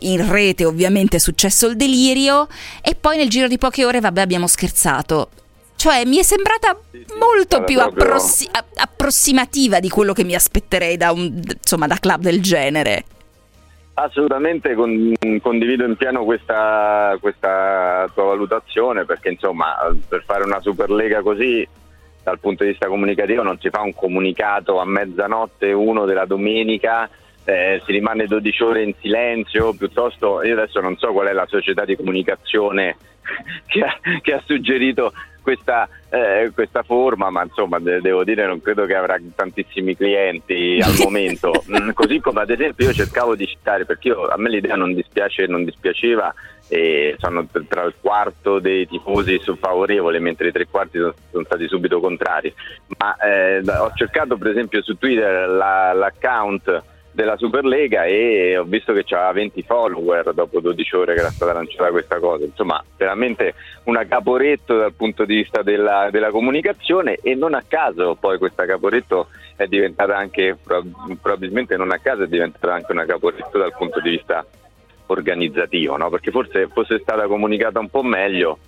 [0.00, 2.48] In rete ovviamente è successo il delirio
[2.82, 5.30] e poi nel giro di poche ore vabbè abbiamo scherzato.
[5.76, 6.78] Cioè mi è sembrata
[7.18, 12.40] molto più approssi- approssimativa di quello che mi aspetterei da un insomma da club del
[12.40, 13.04] genere.
[13.94, 19.76] Assolutamente con, condivido in pieno questa, questa, tua valutazione perché insomma
[20.08, 21.66] per fare una Superlega così
[22.22, 27.10] dal punto di vista comunicativo non si fa un comunicato a mezzanotte uno della domenica
[27.44, 31.46] eh, si rimane 12 ore in silenzio piuttosto io adesso non so qual è la
[31.46, 32.96] società di comunicazione
[33.66, 38.60] che ha, che ha suggerito questa, eh, questa, forma, ma insomma de- devo dire non
[38.60, 41.50] credo che avrà tantissimi clienti al momento.
[41.72, 44.92] Mm, così come ad esempio io cercavo di citare, perché io, a me l'idea non
[44.92, 46.34] dispiace non dispiaceva
[46.68, 51.66] e sono tra il quarto dei tifosi favorevoli mentre i tre quarti sono, sono stati
[51.68, 52.52] subito contrari,
[52.98, 58.92] ma eh, ho cercato per esempio su Twitter la, l'account della Superlega e ho visto
[58.92, 62.44] che c'era 20 follower dopo 12 ore che era stata lanciata questa cosa.
[62.44, 68.16] Insomma, veramente una caporetto dal punto di vista della, della comunicazione e non a caso
[68.18, 70.56] poi questa caporetto è diventata anche,
[71.20, 74.44] probabilmente non a caso è diventata anche una caporetto dal punto di vista
[75.06, 76.08] organizzativo, no?
[76.08, 78.58] perché forse fosse stata comunicata un po' meglio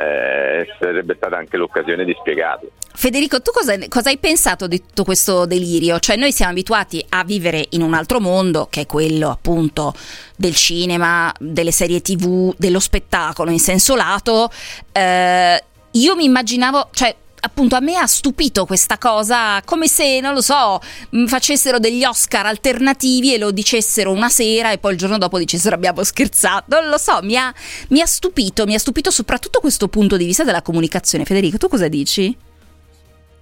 [0.00, 2.70] eh, sarebbe stata anche l'occasione di spiegarlo.
[2.92, 5.98] Federico, tu cosa, cosa, hai pensato di tutto questo delirio?
[5.98, 9.94] Cioè noi siamo abituati a vivere in un altro mondo, che è quello appunto
[10.36, 14.50] del cinema, delle serie tv, dello spettacolo in senso lato.
[14.90, 20.34] Eh, io mi immaginavo, cioè appunto a me ha stupito questa cosa, come se, non
[20.34, 20.80] lo so,
[21.14, 25.38] mm, facessero degli Oscar alternativi e lo dicessero una sera e poi il giorno dopo
[25.38, 26.80] dicessero abbiamo scherzato.
[26.80, 27.52] Non lo so, mi ha,
[27.88, 31.24] mi ha stupito, mi ha stupito soprattutto questo punto di vista della comunicazione.
[31.24, 32.48] Federico, tu cosa dici?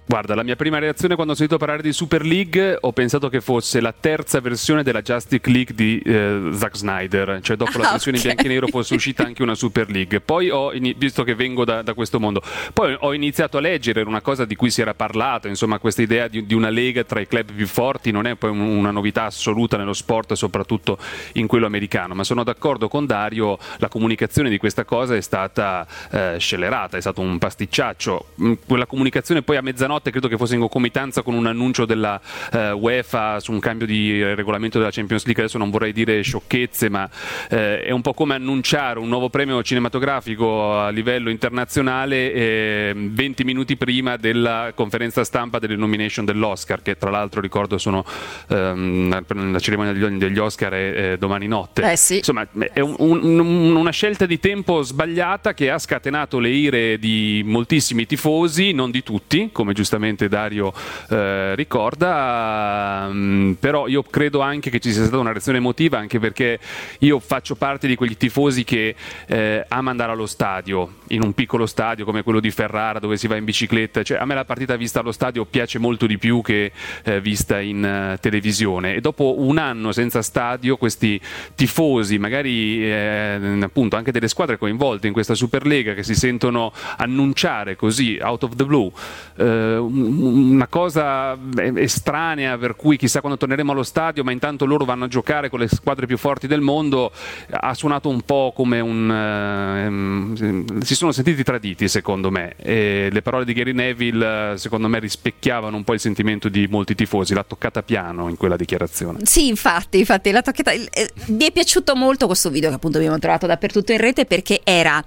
[0.09, 3.41] Guarda, la mia prima reazione quando ho sentito parlare di Super League ho pensato che
[3.41, 7.89] fosse la terza versione della Justice League di eh, Zack Snyder, cioè dopo ah, la
[7.91, 8.31] versione okay.
[8.31, 10.19] in bianco e nero fosse uscita anche una Super League.
[10.19, 12.41] Poi ho, visto che vengo da, da, questo mondo,
[12.73, 16.27] poi ho iniziato a leggere una cosa di cui si era parlato, insomma questa idea
[16.27, 19.77] di, di una lega tra i club più forti non è poi una novità assoluta
[19.77, 20.97] nello sport, soprattutto
[21.33, 25.85] in quello americano, ma sono d'accordo con Dario, la comunicazione di questa cosa è stata
[26.09, 28.25] eh, scellerata, è stato un pasticciaccio.
[28.41, 31.85] Mm, quella comunicazione poi a mezzanotte notte, credo che fosse in concomitanza con un annuncio
[31.85, 32.19] della
[32.51, 36.89] eh, UEFA su un cambio di regolamento della Champions League, adesso non vorrei dire sciocchezze,
[36.89, 37.07] ma
[37.49, 43.75] eh, è un po' come annunciare un nuovo premio cinematografico a livello internazionale 20 minuti
[43.75, 48.05] prima della conferenza stampa delle nomination dell'Oscar, che tra l'altro ricordo sono
[48.47, 51.91] ehm, la cerimonia degli Oscar è domani notte.
[51.91, 52.17] Eh sì.
[52.17, 57.41] Insomma, è un, un, una scelta di tempo sbagliata che ha scatenato le ire di
[57.45, 59.88] moltissimi tifosi, non di tutti, come giustamente
[60.27, 60.73] Dario
[61.09, 66.19] eh, ricorda, um, però io credo anche che ci sia stata una reazione emotiva, anche
[66.19, 66.59] perché
[66.99, 68.95] io faccio parte di quegli tifosi che
[69.27, 73.27] eh, ama andare allo stadio, in un piccolo stadio come quello di Ferrara dove si
[73.27, 76.41] va in bicicletta, cioè, a me la partita vista allo stadio piace molto di più
[76.41, 76.71] che
[77.03, 78.95] eh, vista in uh, televisione.
[78.95, 81.19] E dopo un anno senza stadio questi
[81.55, 87.75] tifosi, magari eh, appunto anche delle squadre coinvolte in questa Superlega che si sentono annunciare
[87.75, 88.91] così out of the blue
[89.37, 91.37] eh, una cosa
[91.75, 95.59] estranea per cui chissà quando torneremo allo stadio ma intanto loro vanno a giocare con
[95.59, 97.11] le squadre più forti del mondo
[97.49, 102.55] ha suonato un po' come un eh, si sono sentiti traditi secondo me.
[102.57, 106.95] E le parole di Gary Neville secondo me rispecchiavano un po' il sentimento di molti
[106.95, 107.33] tifosi.
[107.33, 109.19] L'ha toccata piano in quella dichiarazione.
[109.23, 110.71] Sì infatti, infatti l'ha toccata.
[110.71, 114.61] Eh, mi è piaciuto molto questo video che appunto abbiamo trovato dappertutto in rete perché
[114.63, 115.03] era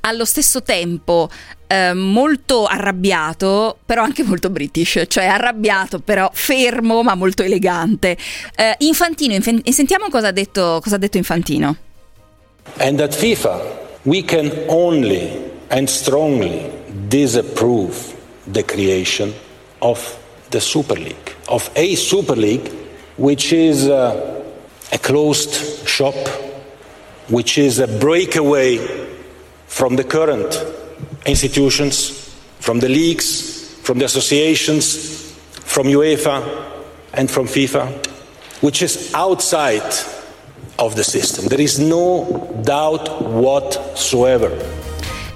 [0.00, 1.28] allo stesso tempo
[1.66, 8.16] eh, molto arrabbiato, però anche molto british, cioè arrabbiato, però fermo, ma molto elegante.
[8.54, 11.76] Eh, Infantino, inf- sentiamo cosa ha, detto, cosa ha detto Infantino.
[12.78, 16.70] And at FIFA we can only and strongly
[17.08, 18.14] disapprove
[18.50, 19.32] the creation
[19.78, 20.16] of
[20.50, 22.70] the Super League, of a Super League
[23.16, 24.42] which is uh,
[24.92, 26.14] a closed shop,
[27.28, 28.78] which is a breakaway
[29.66, 30.54] from the current
[31.26, 36.72] institutions, from the leagues, from the associations, from UEFA
[37.12, 38.06] and from FIFA,
[38.62, 39.94] which is outside
[40.78, 41.46] of the system.
[41.46, 44.50] There is no doubt whatsoever.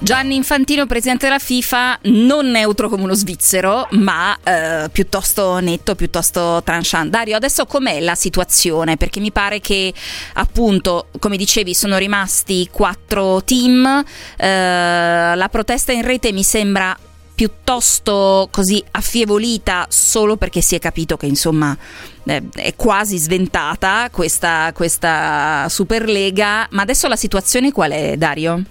[0.03, 6.63] Gianni Infantino, presidente della FIFA, non neutro come uno svizzero, ma eh, piuttosto netto, piuttosto
[6.65, 7.11] tranchant.
[7.11, 8.97] Dario, adesso com'è la situazione?
[8.97, 9.93] Perché mi pare che,
[10.33, 14.03] appunto, come dicevi, sono rimasti quattro team.
[14.39, 16.97] Eh, la protesta in rete mi sembra
[17.35, 21.75] piuttosto così affievolita solo perché si è capito che insomma
[22.25, 26.69] eh, è quasi sventata questa, questa Superlega.
[26.71, 28.65] Ma adesso la situazione qual è, Dario?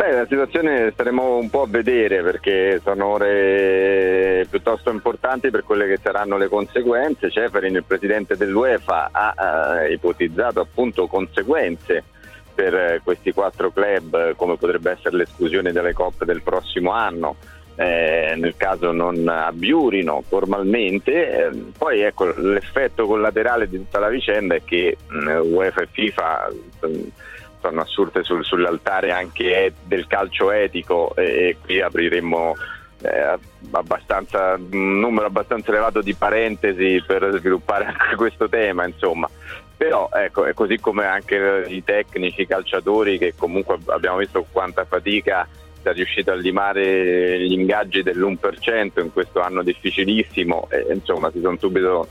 [0.00, 5.86] Beh, la situazione staremo un po' a vedere perché sono ore piuttosto importanti per quelle
[5.86, 7.30] che saranno le conseguenze.
[7.30, 9.34] Ceferin, il presidente dell'UEFA, ha
[9.82, 12.02] eh, ipotizzato appunto conseguenze
[12.54, 17.36] per questi quattro club, come potrebbe essere l'esclusione dalle coppe del prossimo anno.
[17.76, 21.44] Eh, nel caso non abiurino formalmente.
[21.44, 26.52] Eh, poi ecco, l'effetto collaterale di tutta la vicenda è che mh, UEFA e FIFA
[26.80, 26.88] mh,
[27.60, 32.54] sono assurte sul, sull'altare anche del calcio etico e, e qui apriremmo
[33.02, 33.38] eh,
[33.70, 39.28] abbastanza, un numero abbastanza elevato di parentesi per sviluppare anche questo tema, insomma.
[39.76, 44.84] Però ecco, è così come anche i tecnici, i calciatori che comunque abbiamo visto quanta
[44.84, 45.48] fatica
[45.80, 51.56] sia riuscito a limare gli ingaggi dell'1% in questo anno difficilissimo e insomma si sono
[51.58, 52.08] subito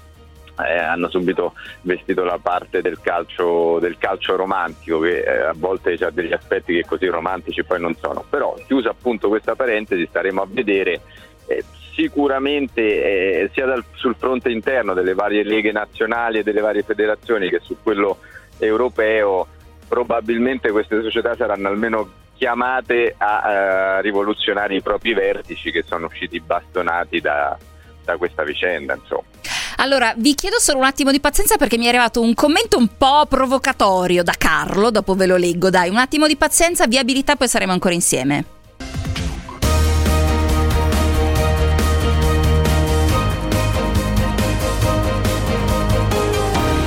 [0.65, 5.93] eh, hanno subito vestito la parte del calcio, del calcio romantico che eh, a volte
[5.93, 8.23] ha degli aspetti che così romantici poi non sono.
[8.29, 11.01] Però chiusa appunto questa parentesi staremo a vedere
[11.47, 16.83] eh, sicuramente eh, sia dal, sul fronte interno delle varie leghe nazionali e delle varie
[16.83, 18.19] federazioni che su quello
[18.57, 19.47] europeo
[19.87, 26.39] probabilmente queste società saranno almeno chiamate a eh, rivoluzionare i propri vertici che sono usciti
[26.39, 27.57] bastonati da,
[28.05, 28.93] da questa vicenda.
[28.93, 29.58] Insomma.
[29.81, 32.89] Allora, vi chiedo solo un attimo di pazienza perché mi è arrivato un commento un
[32.97, 37.47] po' provocatorio da Carlo, dopo ve lo leggo, dai, un attimo di pazienza, viabilità, poi
[37.47, 38.45] saremo ancora insieme.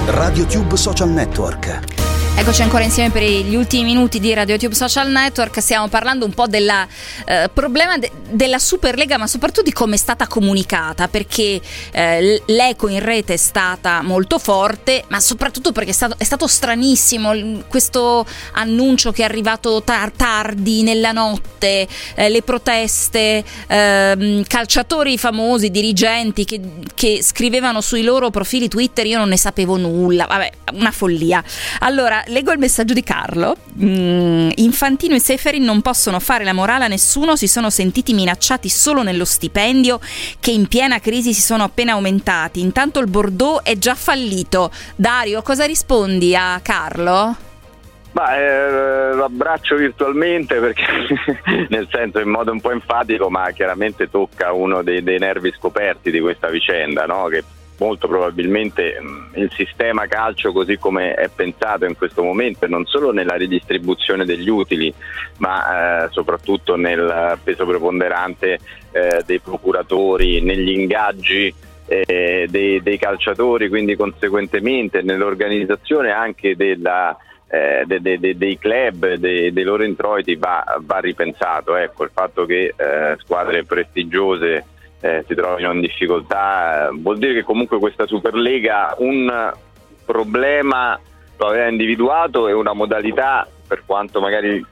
[0.08, 1.91] Radio Tube Social Network
[2.34, 5.60] Eccoci ancora insieme per gli ultimi minuti di RadioTube Social Network.
[5.60, 6.68] Stiamo parlando un po' del
[7.24, 11.60] eh, problema de- della Superlega, ma soprattutto di come è stata comunicata, perché
[11.92, 16.48] eh, l'eco in rete è stata molto forte, ma soprattutto perché è stato, è stato
[16.48, 25.16] stranissimo questo annuncio che è arrivato tar- tardi nella notte, eh, le proteste, ehm, calciatori
[25.16, 26.60] famosi, dirigenti che,
[26.94, 31.42] che scrivevano sui loro profili Twitter, io non ne sapevo nulla, vabbè, una follia.
[31.80, 33.56] Allora, Leggo il messaggio di Carlo.
[33.82, 38.68] Mm, Infantino e Seferin non possono fare la morale a nessuno, si sono sentiti minacciati
[38.68, 40.00] solo nello stipendio
[40.40, 42.60] che in piena crisi si sono appena aumentati.
[42.60, 44.70] Intanto il Bordeaux è già fallito.
[44.96, 47.36] Dario, cosa rispondi a Carlo?
[48.12, 50.84] Ma eh, lo abbraccio virtualmente perché
[51.70, 56.10] nel senso in modo un po' enfatico, ma chiaramente tocca uno dei, dei nervi scoperti
[56.10, 57.26] di questa vicenda, no?
[57.28, 57.42] che
[57.78, 63.12] molto probabilmente mh, il sistema calcio così come è pensato in questo momento, non solo
[63.12, 64.92] nella ridistribuzione degli utili,
[65.38, 68.58] ma eh, soprattutto nel peso preponderante
[68.92, 71.52] eh, dei procuratori, negli ingaggi
[71.86, 77.16] eh, dei, dei calciatori, quindi conseguentemente nell'organizzazione anche della
[77.48, 81.76] eh, de, de, de, dei club, dei loro introiti va, va ripensato.
[81.76, 84.64] Ecco, il fatto che eh, squadre prestigiose
[85.02, 89.52] eh, si trovino in difficoltà eh, vuol dire che comunque questa Superlega un
[90.06, 90.98] problema
[91.36, 94.64] lo aveva individuato e una modalità, per quanto magari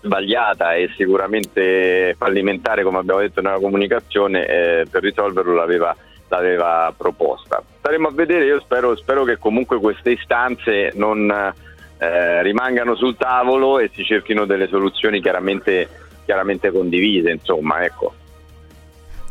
[0.00, 5.96] sbagliata e sicuramente fallimentare, come abbiamo detto nella comunicazione, eh, per risolverlo l'aveva,
[6.28, 7.62] l'aveva proposta.
[7.78, 11.52] Staremo a vedere, io spero, spero che comunque queste istanze non
[11.98, 15.88] eh, rimangano sul tavolo e si cerchino delle soluzioni chiaramente,
[16.24, 18.14] chiaramente condivise, insomma, ecco.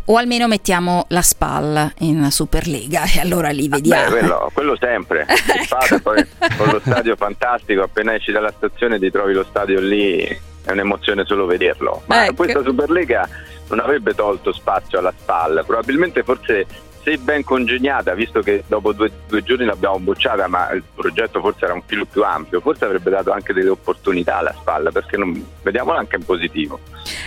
[0.06, 4.04] O almeno mettiamo la SPAL in Superlega e allora lì vediamo.
[4.04, 5.26] Beh, quello, quello sempre.
[5.30, 5.99] ecco.
[5.99, 6.28] poi,
[6.58, 10.18] con lo stadio fantastico, appena esci dalla stazione ti trovi lo stadio lì,
[10.64, 12.04] è un'emozione solo vederlo.
[12.08, 12.36] Ma Ecco.
[12.36, 13.30] questa Superlega
[13.70, 16.66] non avrebbe tolto spazio alla SPAL, probabilmente forse
[17.04, 21.66] se ben congegnata, visto che dopo due, due giorni l'abbiamo bocciata, ma il progetto forse
[21.66, 25.45] era un filo più ampio, forse avrebbe dato anche delle opportunità alla spalla, perché non,
[25.62, 26.80] vediamolo anche in positivo.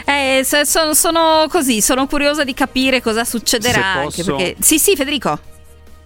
[0.07, 4.01] Eh, sono, sono così, sono curiosa di capire cosa succederà.
[4.03, 4.57] Posso- perché...
[4.61, 5.55] Sì, sì, Federico.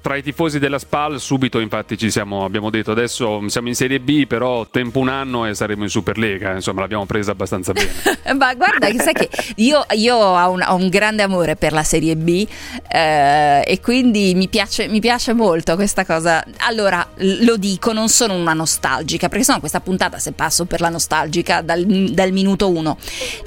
[0.01, 4.01] Tra i tifosi della SPAL subito infatti ci siamo, abbiamo detto adesso siamo in Serie
[4.01, 7.91] B però tempo un anno e saremo in Superlega, insomma l'abbiamo presa abbastanza bene.
[8.37, 12.17] Ma guarda, sai che io, io ho, un, ho un grande amore per la Serie
[12.17, 12.47] B
[12.89, 16.45] eh, e quindi mi piace, mi piace molto questa cosa.
[16.61, 20.89] Allora, lo dico, non sono una nostalgica, perché sennò questa puntata se passo per la
[20.89, 22.97] nostalgica dal, dal minuto uno.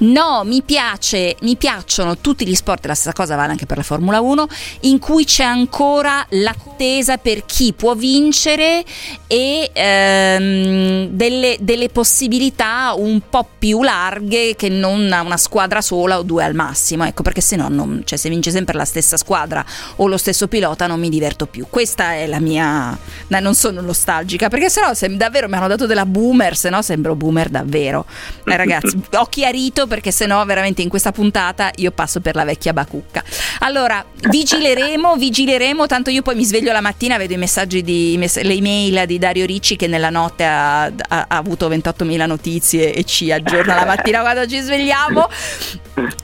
[0.00, 3.82] No, mi piace, mi piacciono tutti gli sport, la stessa cosa vale anche per la
[3.82, 4.46] Formula 1,
[4.82, 8.84] in cui c'è ancora l'attesa per chi può vincere
[9.26, 16.22] e ehm, delle, delle possibilità un po' più larghe che non una squadra sola o
[16.22, 17.04] due al massimo.
[17.04, 19.64] Ecco, perché se no, non- cioè, se vince sempre la stessa squadra
[19.96, 21.66] o lo stesso pilota, non mi diverto più.
[21.68, 22.96] Questa è la mia.
[23.26, 26.82] no, non sono nostalgica, perché sennò se davvero mi hanno dato della boomer, se no
[26.82, 28.04] sembro boomer davvero.
[28.44, 32.44] Eh, ragazzi, ho chiarito perché se no, veramente in questa puntata io passo per la
[32.44, 33.22] vecchia bacucca.
[33.60, 35.86] Allora, vigileremo, vigileremo.
[35.86, 39.46] Tanto io poi mi sveglio la mattina, vedo i messaggi di le email di Dario
[39.46, 44.20] Ricci che nella notte ha, ha- ha avuto 28.000 notizie e ci aggiorna la mattina
[44.20, 45.28] quando ci svegliamo.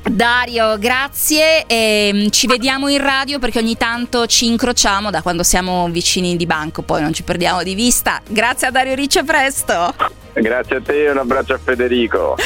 [0.02, 1.64] Dario, grazie.
[1.66, 6.46] e, ci vediamo in radio perché ogni tanto ci incrociamo da quando siamo vicini di
[6.46, 8.20] banco, poi non ci perdiamo di vista.
[8.28, 9.94] Grazie a Dario Ricci, a presto.
[10.32, 12.36] Grazie a te e un abbraccio a Federico.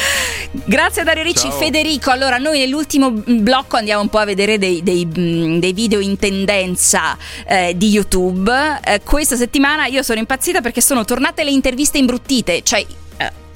[0.51, 1.49] Grazie a Dario Ricci.
[1.49, 1.51] Ciao.
[1.51, 5.99] Federico, allora noi nell'ultimo blocco andiamo un po' a vedere dei, dei, mh, dei video
[5.99, 7.17] in tendenza
[7.47, 8.51] eh, di YouTube.
[8.83, 12.85] Eh, questa settimana io sono impazzita perché sono tornate le interviste imbruttite, cioè...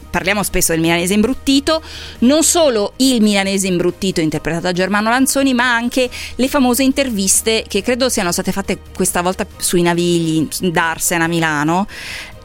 [0.10, 1.82] Parliamo spesso del milanese imbruttito,
[2.20, 7.82] non solo il milanese imbruttito interpretato da Germano Lanzoni, ma anche le famose interviste che
[7.82, 11.88] credo siano state fatte questa volta sui navigli d'Arsen a Milano.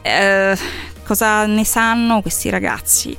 [0.01, 0.57] Eh,
[1.03, 3.15] cosa ne sanno questi ragazzi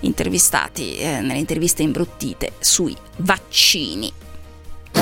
[0.00, 4.12] intervistati eh, nelle interviste imbruttite sui vaccini?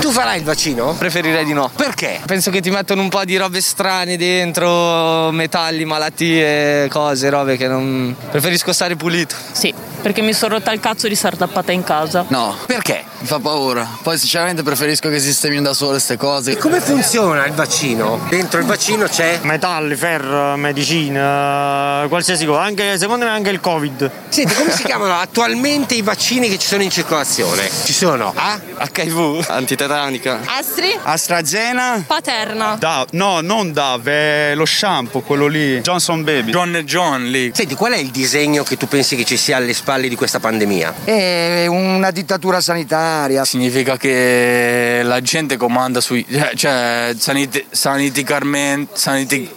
[0.01, 0.95] Tu farai il vaccino?
[0.95, 1.71] Preferirei di no.
[1.75, 2.21] Perché?
[2.27, 7.67] Penso che ti mettono un po' di robe strane dentro, metalli, malattie, cose, robe che
[7.67, 8.15] non.
[8.31, 9.35] Preferisco stare pulito.
[9.53, 9.73] Sì,
[10.03, 12.25] perché mi sono rotta il cazzo di stare tappata in casa.
[12.29, 12.57] No.
[12.67, 13.05] Perché?
[13.19, 13.89] Mi fa paura.
[14.03, 16.53] Poi sinceramente preferisco che sistemino da sole queste cose.
[16.53, 18.21] E come funziona il vaccino?
[18.29, 19.41] Dentro il vaccino c'è.
[19.43, 24.11] Metalli, ferro, medicina, qualsiasi cosa, anche, secondo me anche il Covid.
[24.29, 27.69] Senti, come si chiamano attualmente i vaccini che ci sono in circolazione?
[27.85, 28.61] Ci sono A?
[28.95, 29.47] HIV,
[29.87, 30.41] antitetanica.
[30.47, 30.99] Astri?
[31.03, 32.05] AstraZeneca.
[32.07, 32.77] Paterna.
[32.79, 35.81] Da, no, non Dove, è lo shampoo, quello lì.
[35.81, 36.51] Johnson Baby.
[36.51, 37.51] John John lì.
[37.55, 40.41] Senti, qual è il disegno che tu pensi che ci sia alle spalle di questa
[40.41, 40.95] pandemia?
[41.05, 43.45] È una dittatura sanitaria.
[43.45, 46.25] Significa che la gente comanda sui.
[46.29, 48.93] cioè, cioè sanit- saniticarmente.
[48.97, 49.51] saniti-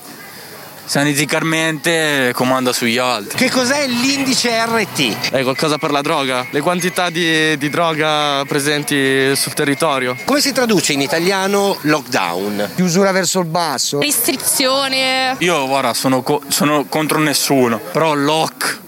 [0.89, 3.37] saniticamente comanda sugli altri.
[3.37, 5.29] Che cos'è l'indice RT?
[5.29, 6.47] È qualcosa per la droga?
[6.49, 10.17] Le quantità di, di droga presenti sul territorio?
[10.25, 12.71] Come si traduce in italiano lockdown?
[12.73, 13.99] Chiusura verso il basso.
[13.99, 15.35] Restrizione.
[15.37, 18.79] Io, guarda, sono, co- sono contro nessuno, però lock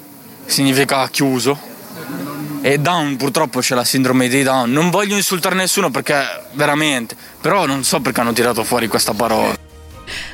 [0.45, 1.69] significa chiuso.
[2.63, 4.71] E Down purtroppo c'è la sindrome di Down.
[4.71, 6.23] Non voglio insultare nessuno perché
[6.53, 9.69] veramente, però non so perché hanno tirato fuori questa parola.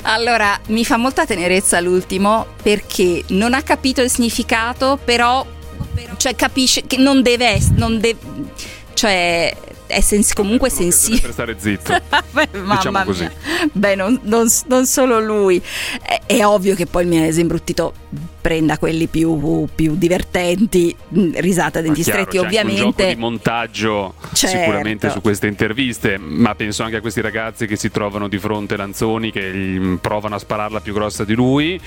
[0.03, 5.45] Allora, mi fa molta tenerezza l'ultimo perché non ha capito il significato, però
[6.17, 8.15] cioè capisce che non deve non de-
[8.93, 9.55] cioè
[9.87, 11.21] è sens- comunque sensibile.
[11.21, 11.93] Per stare zitto.
[12.31, 13.21] Beh, mamma diciamo così.
[13.21, 13.69] mia.
[13.71, 15.61] Beh, non, non- non solo lui.
[16.01, 17.93] È, è ovvio che poi il milanese imbruttito
[18.41, 23.13] prenda quelli più, più divertenti, mh, risata a denti Chiaro, stretti anche un gioco ovviamente.
[23.13, 24.57] di montaggio Certo.
[24.57, 28.77] sicuramente su queste interviste, ma penso anche a questi ragazzi che si trovano di fronte
[28.77, 31.79] Lanzoni che provano a spararla più grossa di lui,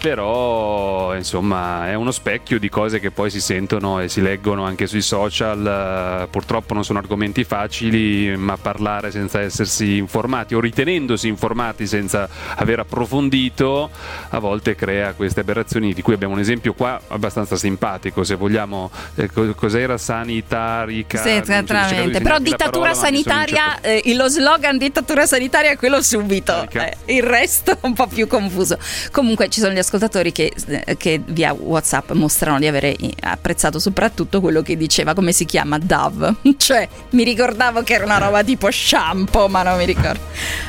[0.00, 4.86] però insomma è uno specchio di cose che poi si sentono e si leggono anche
[4.86, 11.28] sui social, eh, purtroppo non sono argomenti facili, ma parlare senza essersi informati o ritenendosi
[11.28, 13.90] informati senza aver approfondito
[14.30, 18.90] a volte crea queste aberrazioni di cui abbiamo un esempio qua abbastanza simpatico, se vogliamo,
[19.14, 21.22] eh, co- cos'era sanitarica?
[21.22, 22.20] Sì, esattamente.
[22.20, 26.66] Però dittatura parola, sanitaria, eh, lo slogan dittatura sanitaria è quello subito.
[26.70, 28.76] Eh, il resto un po' più confuso.
[29.12, 34.40] Comunque ci sono gli ascoltatori che, eh, che via WhatsApp mostrano di avere apprezzato soprattutto
[34.40, 36.34] quello che diceva, come si chiama, Dove.
[36.56, 40.20] cioè, mi ricordavo che era una roba tipo shampoo, ma non mi ricordo.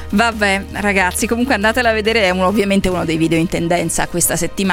[0.09, 4.35] Vabbè, ragazzi, comunque andatela a vedere, è uno- ovviamente uno dei video in tendenza questa
[4.35, 4.64] settimana,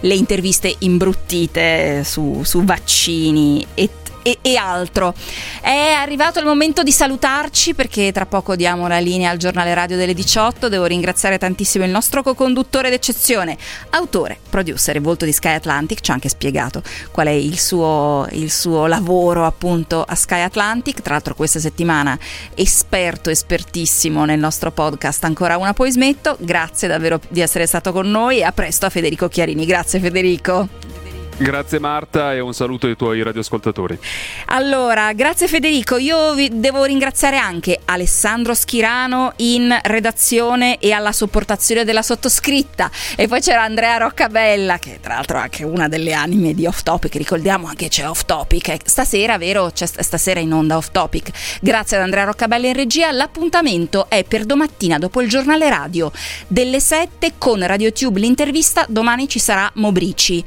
[0.00, 3.88] le interviste imbruttite su, su vaccini e
[4.22, 5.14] e, e altro.
[5.60, 9.96] È arrivato il momento di salutarci perché tra poco diamo la linea al giornale radio
[9.96, 10.68] delle 18.
[10.68, 13.56] Devo ringraziare tantissimo il nostro co-conduttore d'eccezione,
[13.90, 16.00] autore, producer e volto di Sky Atlantic.
[16.00, 21.00] Ci ha anche spiegato qual è il suo, il suo lavoro appunto a Sky Atlantic.
[21.02, 22.18] Tra l'altro questa settimana
[22.54, 26.36] esperto, espertissimo nel nostro podcast Ancora una poi smetto.
[26.40, 29.64] Grazie davvero di essere stato con noi a presto a Federico Chiarini.
[29.64, 31.01] Grazie Federico.
[31.42, 33.98] Grazie Marta e un saluto ai tuoi radioascoltatori.
[34.46, 35.96] Allora, grazie Federico.
[35.96, 42.88] Io vi devo ringraziare anche Alessandro Schirano in redazione e alla sopportazione della sottoscritta.
[43.16, 46.82] E poi c'era Andrea Roccabella, che tra l'altro è anche una delle anime di Off
[46.82, 47.16] Topic.
[47.16, 48.78] Ricordiamo anche c'è Off Topic.
[48.84, 49.72] Stasera, vero?
[49.72, 51.58] C'è st- stasera in onda Off Topic.
[51.60, 53.10] Grazie ad Andrea Roccabella in regia.
[53.10, 56.12] L'appuntamento è per domattina dopo il giornale radio
[56.46, 58.86] delle 7 con RadioTube l'intervista.
[58.88, 60.44] Domani ci sarà Mobrici.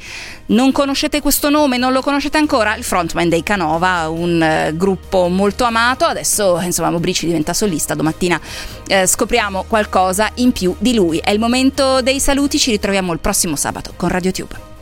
[0.48, 1.78] Non conoscete questo nome?
[1.78, 2.76] Non lo conoscete ancora?
[2.76, 6.06] Il frontman dei Canova, un eh, gruppo molto amato.
[6.06, 7.96] Adesso, insomma, Mobrici diventa solista.
[7.96, 8.40] Domattina
[8.86, 11.18] eh, scopriamo qualcosa in più di lui.
[11.18, 12.60] È il momento dei saluti.
[12.60, 14.75] Ci ritroviamo il prossimo sabato con RadioTube.